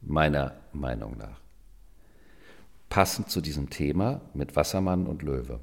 meiner 0.00 0.56
Meinung 0.72 1.16
nach. 1.18 1.40
Passend 2.88 3.30
zu 3.30 3.40
diesem 3.40 3.70
Thema 3.70 4.20
mit 4.34 4.56
Wassermann 4.56 5.06
und 5.06 5.22
Löwe. 5.22 5.60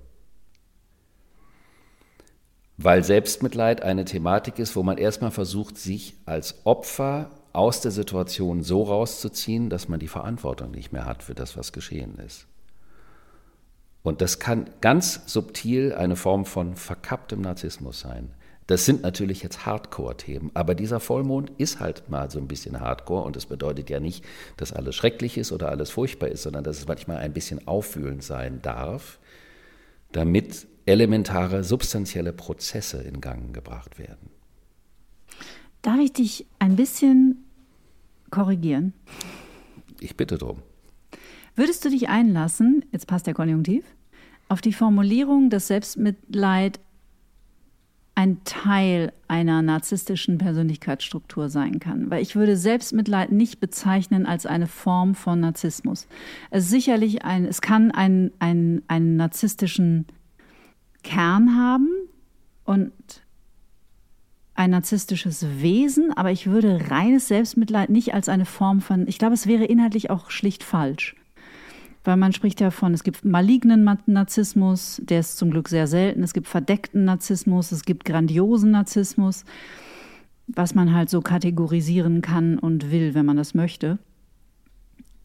Weil 2.78 3.04
Selbstmitleid 3.04 3.82
eine 3.82 4.06
Thematik 4.06 4.60
ist, 4.60 4.76
wo 4.76 4.84
man 4.84 4.98
erstmal 4.98 5.32
versucht, 5.32 5.78
sich 5.78 6.16
als 6.26 6.66
Opfer 6.66 7.32
aus 7.54 7.80
der 7.80 7.92
Situation 7.92 8.64
so 8.64 8.84
rauszuziehen, 8.84 9.70
dass 9.70 9.88
man 9.88 10.00
die 10.00 10.10
Verantwortung 10.10 10.72
nicht 10.72 10.92
mehr 10.92 11.06
hat 11.06 11.24
für 11.24 11.36
das, 11.36 11.56
was 11.56 11.72
geschehen 11.72 12.20
ist. 12.20 12.48
Und 14.04 14.22
das 14.22 14.40
kann 14.40 14.70
ganz 14.82 15.22
subtil 15.26 15.94
eine 15.94 16.16
Form 16.16 16.46
von 16.46 16.76
verkapptem 16.76 17.42
Narzissmus 17.42 18.02
sein. 18.02 18.34
Das 18.68 18.86
sind 18.86 19.04
natürlich 19.04 19.44
jetzt 19.44 19.66
Hardcore-Themen, 19.66 20.50
aber 20.56 20.74
dieser 20.74 21.00
Vollmond 21.00 21.52
ist 21.58 21.80
halt 21.80 22.10
mal 22.10 22.32
so 22.32 22.40
ein 22.40 22.48
bisschen 22.48 22.80
Hardcore 22.80 23.24
und 23.24 23.36
das 23.36 23.46
bedeutet 23.46 23.92
ja 23.92 24.00
nicht, 24.00 24.26
dass 24.58 24.74
alles 24.74 24.96
schrecklich 24.96 25.38
ist 25.38 25.52
oder 25.52 25.70
alles 25.70 25.92
furchtbar 25.92 26.30
ist, 26.30 26.44
sondern 26.44 26.64
dass 26.64 26.80
es 26.80 26.88
manchmal 26.88 27.18
ein 27.18 27.34
bisschen 27.34 27.68
aufwühlend 27.68 28.24
sein 28.24 28.62
darf, 28.64 29.20
damit 30.12 30.68
elementare, 30.88 31.64
substanzielle 31.64 32.34
Prozesse 32.34 33.02
in 33.02 33.22
Gang 33.22 33.54
gebracht 33.54 34.00
werden. 34.00 34.30
Darf 35.84 36.00
ich 36.00 36.14
dich 36.14 36.48
ein 36.58 36.76
bisschen 36.76 37.46
korrigieren? 38.32 38.94
Ich 40.00 40.18
bitte 40.18 40.40
drum. 40.40 40.64
Würdest 41.56 41.86
du 41.86 41.90
dich 41.90 42.10
einlassen, 42.10 42.84
jetzt 42.92 43.06
passt 43.06 43.28
der 43.28 43.36
Konjunktiv, 43.36 43.86
auf 44.50 44.62
die 44.62 44.74
Formulierung, 44.74 45.50
dass 45.50 45.68
Selbstmitleid 45.68 46.80
ein 48.16 48.44
Teil 48.46 49.12
einer 49.28 49.62
narzisstischen 49.62 50.38
Persönlichkeitsstruktur 50.38 51.50
sein 51.50 51.80
kann. 51.80 52.10
Weil 52.10 52.22
ich 52.22 52.36
würde 52.36 52.56
Selbstmitleid 52.56 53.32
nicht 53.32 53.60
bezeichnen 53.60 54.26
als 54.26 54.46
eine 54.46 54.68
Form 54.68 55.16
von 55.16 55.42
Narzissmus. 55.42 56.08
Es 56.50 56.64
ist 56.66 56.70
sicherlich 56.70 57.26
ein, 57.26 57.46
es 57.46 57.62
kann 57.62 57.92
einen, 57.92 58.32
einen, 58.40 58.84
einen 58.88 59.18
narzisstischen 59.18 60.06
Kern 61.04 61.58
haben 61.58 61.90
und 62.64 62.94
ein 64.56 64.72
narzisstisches 64.72 65.46
Wesen, 65.62 66.14
aber 66.14 66.32
ich 66.32 66.48
würde 66.48 66.90
reines 66.90 67.28
Selbstmitleid 67.28 67.90
nicht 67.90 68.14
als 68.14 68.30
eine 68.30 68.46
Form 68.46 68.80
von, 68.80 69.06
ich 69.08 69.20
glaube, 69.20 69.34
es 69.34 69.48
wäre 69.48 69.66
inhaltlich 69.66 70.10
auch 70.10 70.30
schlicht 70.30 70.64
falsch. 70.64 71.16
Weil 72.06 72.18
man 72.18 72.34
spricht 72.34 72.62
ja 72.62 72.70
von, 72.70 72.94
es 72.94 73.04
gibt 73.04 73.26
malignen 73.26 73.84
Narzissmus, 74.06 75.02
der 75.04 75.22
ist 75.22 75.38
zum 75.38 75.50
Glück 75.50 75.68
sehr 75.68 75.88
selten, 75.88 76.22
es 76.22 76.34
gibt 76.34 76.48
verdeckten 76.48 77.04
Narzissmus, 77.04 77.72
es 77.72 77.84
gibt 77.84 78.06
grandiosen 78.06 78.72
Narzissmus, 78.72 79.44
was 80.48 80.76
man 80.76 80.94
halt 80.94 81.10
so 81.10 81.22
kategorisieren 81.22 82.22
kann 82.22 82.60
und 82.60 82.92
will, 82.92 83.16
wenn 83.16 83.26
man 83.26 83.38
das 83.38 83.56
möchte. 83.56 83.98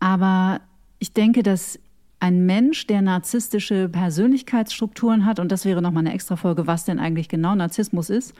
Aber 0.00 0.62
ich 0.98 1.12
denke, 1.12 1.42
dass 1.42 1.78
ein 2.18 2.46
Mensch, 2.46 2.86
der 2.86 3.02
narzisstische 3.02 3.90
Persönlichkeitsstrukturen 3.90 5.26
hat, 5.26 5.38
und 5.38 5.52
das 5.52 5.66
wäre 5.66 5.82
nochmal 5.82 6.06
eine 6.06 6.14
extra 6.14 6.36
Folge, 6.36 6.66
was 6.66 6.86
denn 6.86 6.98
eigentlich 6.98 7.28
genau 7.28 7.54
Narzissmus 7.54 8.08
ist, 8.08 8.34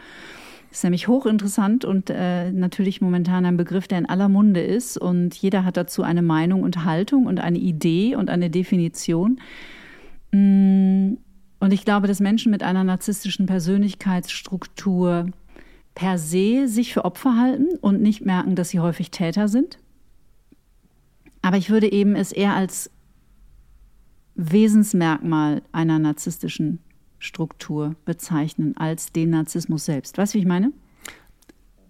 ist 0.71 0.85
nämlich 0.85 1.09
hochinteressant 1.09 1.85
und 1.85 2.11
äh, 2.11 2.53
natürlich 2.53 3.01
momentan 3.01 3.45
ein 3.45 3.57
Begriff, 3.57 3.89
der 3.89 3.99
in 3.99 4.07
aller 4.07 4.29
Munde 4.29 4.61
ist. 4.61 4.97
Und 4.97 5.35
jeder 5.35 5.65
hat 5.65 5.77
dazu 5.77 6.03
eine 6.03 6.23
Meinung 6.23 6.63
und 6.63 6.85
Haltung 6.85 7.27
und 7.27 7.41
eine 7.41 7.59
Idee 7.59 8.15
und 8.15 8.31
eine 8.31 8.51
Definition. 8.51 9.41
Mm, 10.31 11.15
und 11.59 11.73
ich 11.73 11.85
glaube, 11.85 12.07
dass 12.07 12.21
Menschen 12.21 12.51
mit 12.51 12.63
einer 12.63 12.85
narzisstischen 12.85 13.47
Persönlichkeitsstruktur 13.47 15.27
per 15.95 16.19
se 16.19 16.69
sich 16.69 16.95
für 16.95 17.05
Opfer 17.05 17.37
halten 17.37 17.77
und 17.81 18.01
nicht 18.01 18.25
merken, 18.25 18.55
dass 18.55 18.71
sie 18.71 18.81
häufig 18.81 19.11
Täter 19.11 19.49
sind. 19.49 19.79
Aber 21.43 21.57
ich 21.57 21.71
würde 21.71 21.91
eben 21.91 22.15
es 22.15 22.33
eher 22.33 22.55
als 22.55 22.91
Wesensmerkmal 24.37 25.63
einer 25.73 25.99
narzisstischen 25.99 26.79
Struktur 27.21 27.95
bezeichnen 28.05 28.77
als 28.77 29.13
den 29.13 29.31
Narzissmus 29.31 29.85
selbst. 29.85 30.19
Weißt 30.19 30.35
du, 30.35 30.39
wie 30.39 30.43
ich 30.43 30.49
meine? 30.49 30.73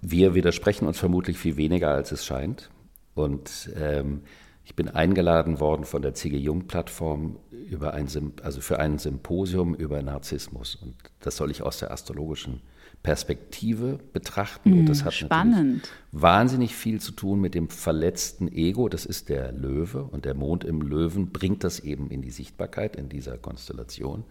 Wir 0.03 0.35
widersprechen 0.35 0.87
uns 0.87 0.99
vermutlich 0.99 1.39
viel 1.39 1.57
weniger, 1.57 1.89
als 1.89 2.13
es 2.13 2.27
scheint. 2.27 2.71
Und 3.15 3.71
ähm, 3.77 4.23
ich 4.65 4.75
bin 4.75 4.89
eingeladen 4.89 5.61
worden 5.61 5.85
von 5.85 6.03
der 6.03 6.15
C.G. 6.15 6.37
Jung-Plattform 6.37 7.39
über 7.51 7.95
ein, 7.95 8.09
also 8.43 8.61
für 8.61 8.79
ein 8.79 8.99
Symposium 8.99 9.75
über 9.75 10.03
Narzissmus. 10.03 10.77
Und 10.77 10.95
das 11.21 11.37
soll 11.37 11.51
ich 11.51 11.63
aus 11.63 11.79
der 11.79 11.91
astrologischen 11.91 12.61
Perspektive 13.03 13.99
betrachten. 14.13 14.73
und 14.73 14.87
das 14.87 15.01
hm, 15.01 15.05
hat 15.07 15.15
spannend. 15.15 15.89
wahnsinnig 16.13 16.75
viel 16.75 17.01
zu 17.01 17.13
tun 17.13 17.41
mit 17.41 17.55
dem 17.55 17.69
verletzten 17.69 18.49
Ego. 18.49 18.89
Das 18.89 19.07
ist 19.07 19.29
der 19.29 19.53
Löwe. 19.53 20.05
Und 20.05 20.25
der 20.25 20.35
Mond 20.35 20.65
im 20.65 20.83
Löwen 20.83 21.31
bringt 21.31 21.65
das 21.65 21.81
eben 21.81 22.11
in 22.11 22.21
die 22.21 22.31
Sichtbarkeit 22.31 22.97
in 22.97 23.09
dieser 23.09 23.39
Konstellation. 23.39 24.25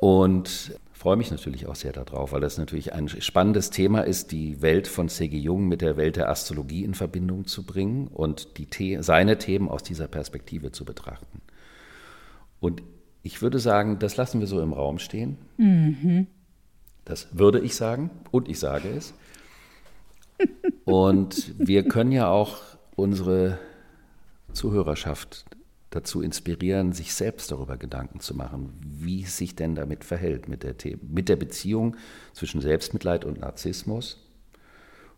Und 0.00 0.78
freue 0.92 1.16
mich 1.16 1.30
natürlich 1.30 1.66
auch 1.66 1.74
sehr 1.74 1.92
darauf, 1.92 2.32
weil 2.32 2.40
das 2.40 2.58
natürlich 2.58 2.92
ein 2.92 3.08
spannendes 3.08 3.70
Thema 3.70 4.00
ist, 4.00 4.32
die 4.32 4.60
Welt 4.62 4.88
von 4.88 5.08
C.G. 5.08 5.36
Jung 5.36 5.68
mit 5.68 5.80
der 5.80 5.96
Welt 5.96 6.16
der 6.16 6.28
Astrologie 6.28 6.84
in 6.84 6.94
Verbindung 6.94 7.46
zu 7.46 7.64
bringen 7.64 8.08
und 8.08 8.58
die 8.58 8.66
The 8.72 8.98
seine 9.02 9.38
Themen 9.38 9.68
aus 9.68 9.82
dieser 9.82 10.08
Perspektive 10.08 10.72
zu 10.72 10.84
betrachten. 10.84 11.40
Und 12.60 12.82
ich 13.22 13.42
würde 13.42 13.58
sagen, 13.58 13.98
das 13.98 14.16
lassen 14.16 14.40
wir 14.40 14.46
so 14.46 14.60
im 14.60 14.72
Raum 14.72 14.98
stehen. 14.98 15.36
Mhm. 15.58 16.26
Das 17.04 17.28
würde 17.38 17.60
ich 17.60 17.76
sagen 17.76 18.10
und 18.30 18.48
ich 18.48 18.58
sage 18.58 18.88
es. 18.88 19.14
Und 20.84 21.54
wir 21.58 21.88
können 21.88 22.12
ja 22.12 22.28
auch 22.28 22.58
unsere 22.94 23.58
Zuhörerschaft 24.52 25.44
dazu 25.96 26.20
inspirieren, 26.20 26.92
sich 26.92 27.14
selbst 27.14 27.50
darüber 27.50 27.76
Gedanken 27.76 28.20
zu 28.20 28.36
machen, 28.36 28.74
wie 28.84 29.22
es 29.22 29.36
sich 29.36 29.56
denn 29.56 29.74
damit 29.74 30.04
verhält, 30.04 30.48
mit 30.48 30.62
der, 30.62 30.74
mit 31.02 31.28
der 31.28 31.36
Beziehung 31.36 31.96
zwischen 32.32 32.60
Selbstmitleid 32.60 33.24
und 33.24 33.40
Narzissmus. 33.40 34.22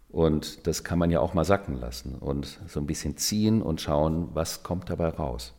Und 0.09 0.67
das 0.67 0.85
kann 0.85 0.99
man 0.99 1.11
ja 1.11 1.21
auch 1.21 1.35
mal 1.35 1.45
sacken 1.45 1.75
lassen 1.75 2.15
und 2.15 2.61
so 2.67 2.81
ein 2.81 2.87
bisschen 2.87 3.17
ziehen 3.17 3.61
und 3.61 3.81
schauen, 3.81 4.29
was 4.33 4.63
kommt 4.63 4.89
dabei 4.89 5.09
raus. 5.09 5.53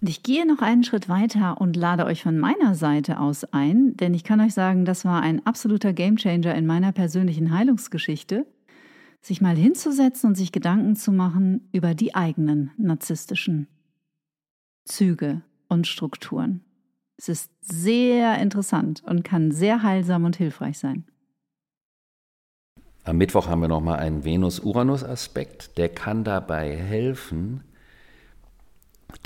Und 0.00 0.08
ich 0.10 0.22
gehe 0.22 0.46
noch 0.46 0.60
einen 0.60 0.84
Schritt 0.84 1.08
weiter 1.08 1.60
und 1.60 1.76
lade 1.76 2.04
euch 2.04 2.22
von 2.22 2.38
meiner 2.38 2.74
Seite 2.74 3.18
aus 3.18 3.44
ein, 3.44 3.96
denn 3.96 4.12
ich 4.12 4.24
kann 4.24 4.40
euch 4.40 4.52
sagen, 4.52 4.84
das 4.84 5.04
war 5.04 5.22
ein 5.22 5.44
absoluter 5.46 5.92
Gamechanger 5.92 6.54
in 6.54 6.66
meiner 6.66 6.92
persönlichen 6.92 7.56
Heilungsgeschichte, 7.56 8.46
sich 9.22 9.40
mal 9.40 9.56
hinzusetzen 9.56 10.28
und 10.28 10.34
sich 10.34 10.52
Gedanken 10.52 10.96
zu 10.96 11.10
machen 11.10 11.68
über 11.72 11.94
die 11.94 12.14
eigenen 12.14 12.72
narzisstischen 12.76 13.68
Züge 14.84 15.42
und 15.68 15.86
Strukturen. 15.86 16.62
Es 17.16 17.28
ist 17.28 17.50
sehr 17.60 18.38
interessant 18.38 19.02
und 19.04 19.22
kann 19.22 19.52
sehr 19.52 19.82
heilsam 19.82 20.24
und 20.24 20.36
hilfreich 20.36 20.78
sein. 20.78 21.04
Am 23.04 23.18
Mittwoch 23.18 23.48
haben 23.48 23.60
wir 23.60 23.68
nochmal 23.68 23.98
einen 23.98 24.24
Venus-Uranus-Aspekt, 24.24 25.76
der 25.76 25.90
kann 25.90 26.24
dabei 26.24 26.74
helfen, 26.74 27.62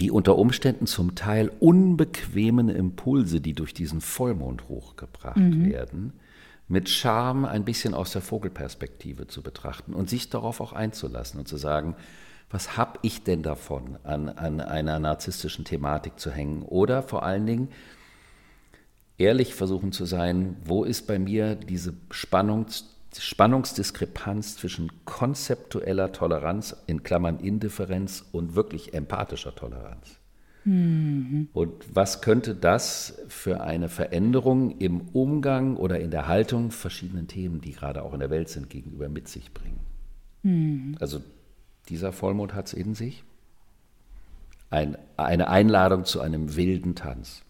die 0.01 0.11
unter 0.11 0.37
Umständen 0.37 0.87
zum 0.87 1.15
Teil 1.15 1.51
unbequemen 1.61 2.69
Impulse, 2.69 3.41
die 3.41 3.55
durch 3.55 3.75
diesen 3.75 4.01
Vollmond 4.01 4.69
hochgebracht 4.69 5.37
mhm. 5.37 5.71
werden, 5.71 6.13
mit 6.67 6.89
Charme 6.89 7.47
ein 7.47 7.65
bisschen 7.65 7.95
aus 7.95 8.13
der 8.13 8.21
Vogelperspektive 8.21 9.29
zu 9.29 9.43
betrachten 9.43 9.95
und 9.95 10.11
sich 10.11 10.29
darauf 10.29 10.61
auch 10.61 10.73
einzulassen 10.73 11.41
und 11.41 11.49
zu 11.49 11.57
sagen, 11.57 11.97
was 12.51 12.77
habe 12.77 12.99
ich 13.03 13.25
denn 13.25 13.43
davon, 13.43 13.99
an, 14.05 14.29
an 14.29 14.61
einer 14.61 14.99
narzisstischen 14.99 15.65
Thematik 15.65 16.19
zu 16.19 16.31
hängen? 16.31 16.63
Oder 16.63 17.03
vor 17.03 17.23
allen 17.23 17.47
Dingen 17.47 17.69
ehrlich 19.19 19.55
versuchen 19.55 19.93
zu 19.93 20.07
sein, 20.07 20.57
wo 20.65 20.85
ist 20.85 21.07
bei 21.07 21.19
mir 21.19 21.55
diese 21.55 21.95
Spannungs 22.11 22.95
Spannungsdiskrepanz 23.17 24.57
zwischen 24.57 24.93
konzeptueller 25.07 26.13
Toleranz, 26.13 26.77
in 26.87 27.03
Klammern 27.03 27.41
Indifferenz, 27.41 28.25
und 28.33 28.55
wirklich 28.55 28.93
empathischer 28.93 29.55
Toleranz. 29.55 30.19
Mhm. 30.65 31.49
Und 31.55 31.73
was 31.93 32.21
könnte 32.21 32.55
das 32.55 33.19
für 33.29 33.63
eine 33.63 33.89
Veränderung 33.89 34.79
im 34.79 35.01
Umgang 35.13 35.77
oder 35.77 35.99
in 35.99 36.11
der 36.11 36.29
Haltung 36.29 36.71
verschiedenen 36.71 37.29
Themen, 37.29 37.61
die 37.61 37.73
gerade 37.73 38.03
auch 38.03 38.13
in 38.13 38.21
der 38.21 38.31
Welt 38.31 38.51
sind, 38.51 38.69
gegenüber 38.69 39.09
mit 39.09 39.27
sich 39.29 39.53
bringen? 39.55 39.81
Mhm. 40.43 40.97
Also 41.01 41.21
dieser 41.89 42.13
Vollmond 42.13 42.55
hat 42.55 42.67
es 42.67 42.73
in 42.73 42.95
sich. 42.95 43.25
Ein, 44.71 44.99
eine 45.17 45.49
Einladung 45.49 46.05
zu 46.05 46.21
einem 46.21 46.57
wilden 46.57 46.95
Tanz. 46.95 47.43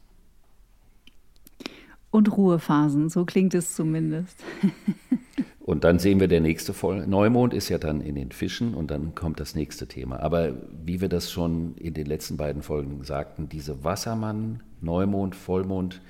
Und 2.11 2.37
Ruhephasen, 2.37 3.09
so 3.09 3.25
klingt 3.25 3.55
es 3.55 3.75
zumindest. 3.75 4.43
Und 5.69 5.85
dann 5.85 5.99
sehen 5.99 6.19
wir, 6.19 6.29
der 6.29 6.41
nächste 6.41 6.73
Voll 6.73 7.07
Neumond 7.07 7.53
ist 7.53 7.69
ja 7.69 7.77
dann 7.77 8.01
in 8.01 8.15
den 8.15 8.33
Fischen 8.33 8.73
und 8.73 8.91
dann 8.91 9.15
kommt 9.15 9.39
das 9.39 9.55
nächste 9.55 9.87
Thema. 9.87 10.19
Aber 10.19 10.55
wie 10.83 11.03
wir 11.03 11.11
das 11.11 11.31
schon 11.31 11.75
in 11.75 11.93
den 11.93 12.07
letzten 12.07 12.39
beiden 12.39 12.63
Folgen 12.63 13.05
sagten, 13.05 13.51
diese 13.51 13.85
Wassermann, 13.85 14.63
Neumond, 14.81 15.37
Vollmond, 15.37 16.01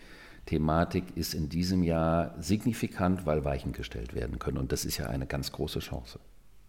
Thematik 0.47 1.03
ist 1.17 1.35
in 1.35 1.49
diesem 1.49 1.83
Jahr 1.83 2.37
signifikant, 2.39 3.27
weil 3.27 3.45
Weichen 3.45 3.73
gestellt 3.73 4.15
werden 4.15 4.39
können. 4.39 4.59
Und 4.59 4.71
das 4.71 4.85
ist 4.85 4.97
ja 4.97 5.07
eine 5.07 5.27
ganz 5.27 5.51
große 5.51 5.81
Chance. 5.81 6.21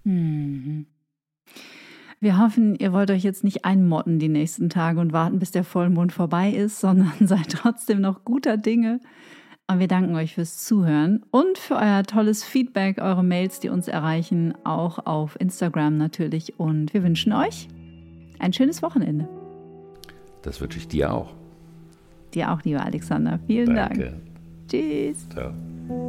Mhm. 0.03 0.87
Wir 2.21 2.37
hoffen, 2.37 2.75
ihr 2.75 2.91
wollt 2.91 3.11
euch 3.11 3.23
jetzt 3.23 3.43
nicht 3.43 3.63
einmotten 3.63 4.19
die 4.19 4.27
nächsten 4.27 4.69
Tage 4.69 4.99
und 4.99 5.13
warten, 5.13 5.39
bis 5.39 5.51
der 5.51 5.63
Vollmond 5.63 6.11
vorbei 6.11 6.51
ist, 6.51 6.79
sondern 6.81 7.13
seid 7.21 7.49
trotzdem 7.49 8.01
noch 8.01 8.25
guter 8.25 8.57
Dinge. 8.57 8.99
Und 9.67 9.79
wir 9.79 9.87
danken 9.87 10.15
euch 10.15 10.33
fürs 10.33 10.57
Zuhören 10.65 11.23
und 11.29 11.59
für 11.59 11.75
euer 11.75 12.01
tolles 12.03 12.43
Feedback, 12.43 12.99
eure 12.99 13.23
Mails, 13.23 13.59
die 13.59 13.69
uns 13.69 13.87
erreichen, 13.87 14.55
auch 14.63 15.05
auf 15.05 15.39
Instagram 15.39 15.95
natürlich. 15.95 16.59
Und 16.59 16.91
wir 16.95 17.03
wünschen 17.03 17.33
euch 17.33 17.67
ein 18.39 18.51
schönes 18.51 18.81
Wochenende. 18.81 19.29
Das 20.41 20.59
wünsche 20.59 20.79
ich 20.79 20.87
dir 20.87 21.13
auch. 21.13 21.35
Dir 22.33 22.51
auch, 22.51 22.63
lieber 22.63 22.83
Alexander. 22.83 23.39
Vielen 23.45 23.75
Danke. 23.75 24.05
Dank. 24.05 24.21
Tschüss. 24.67 25.29
Ciao. 25.29 26.08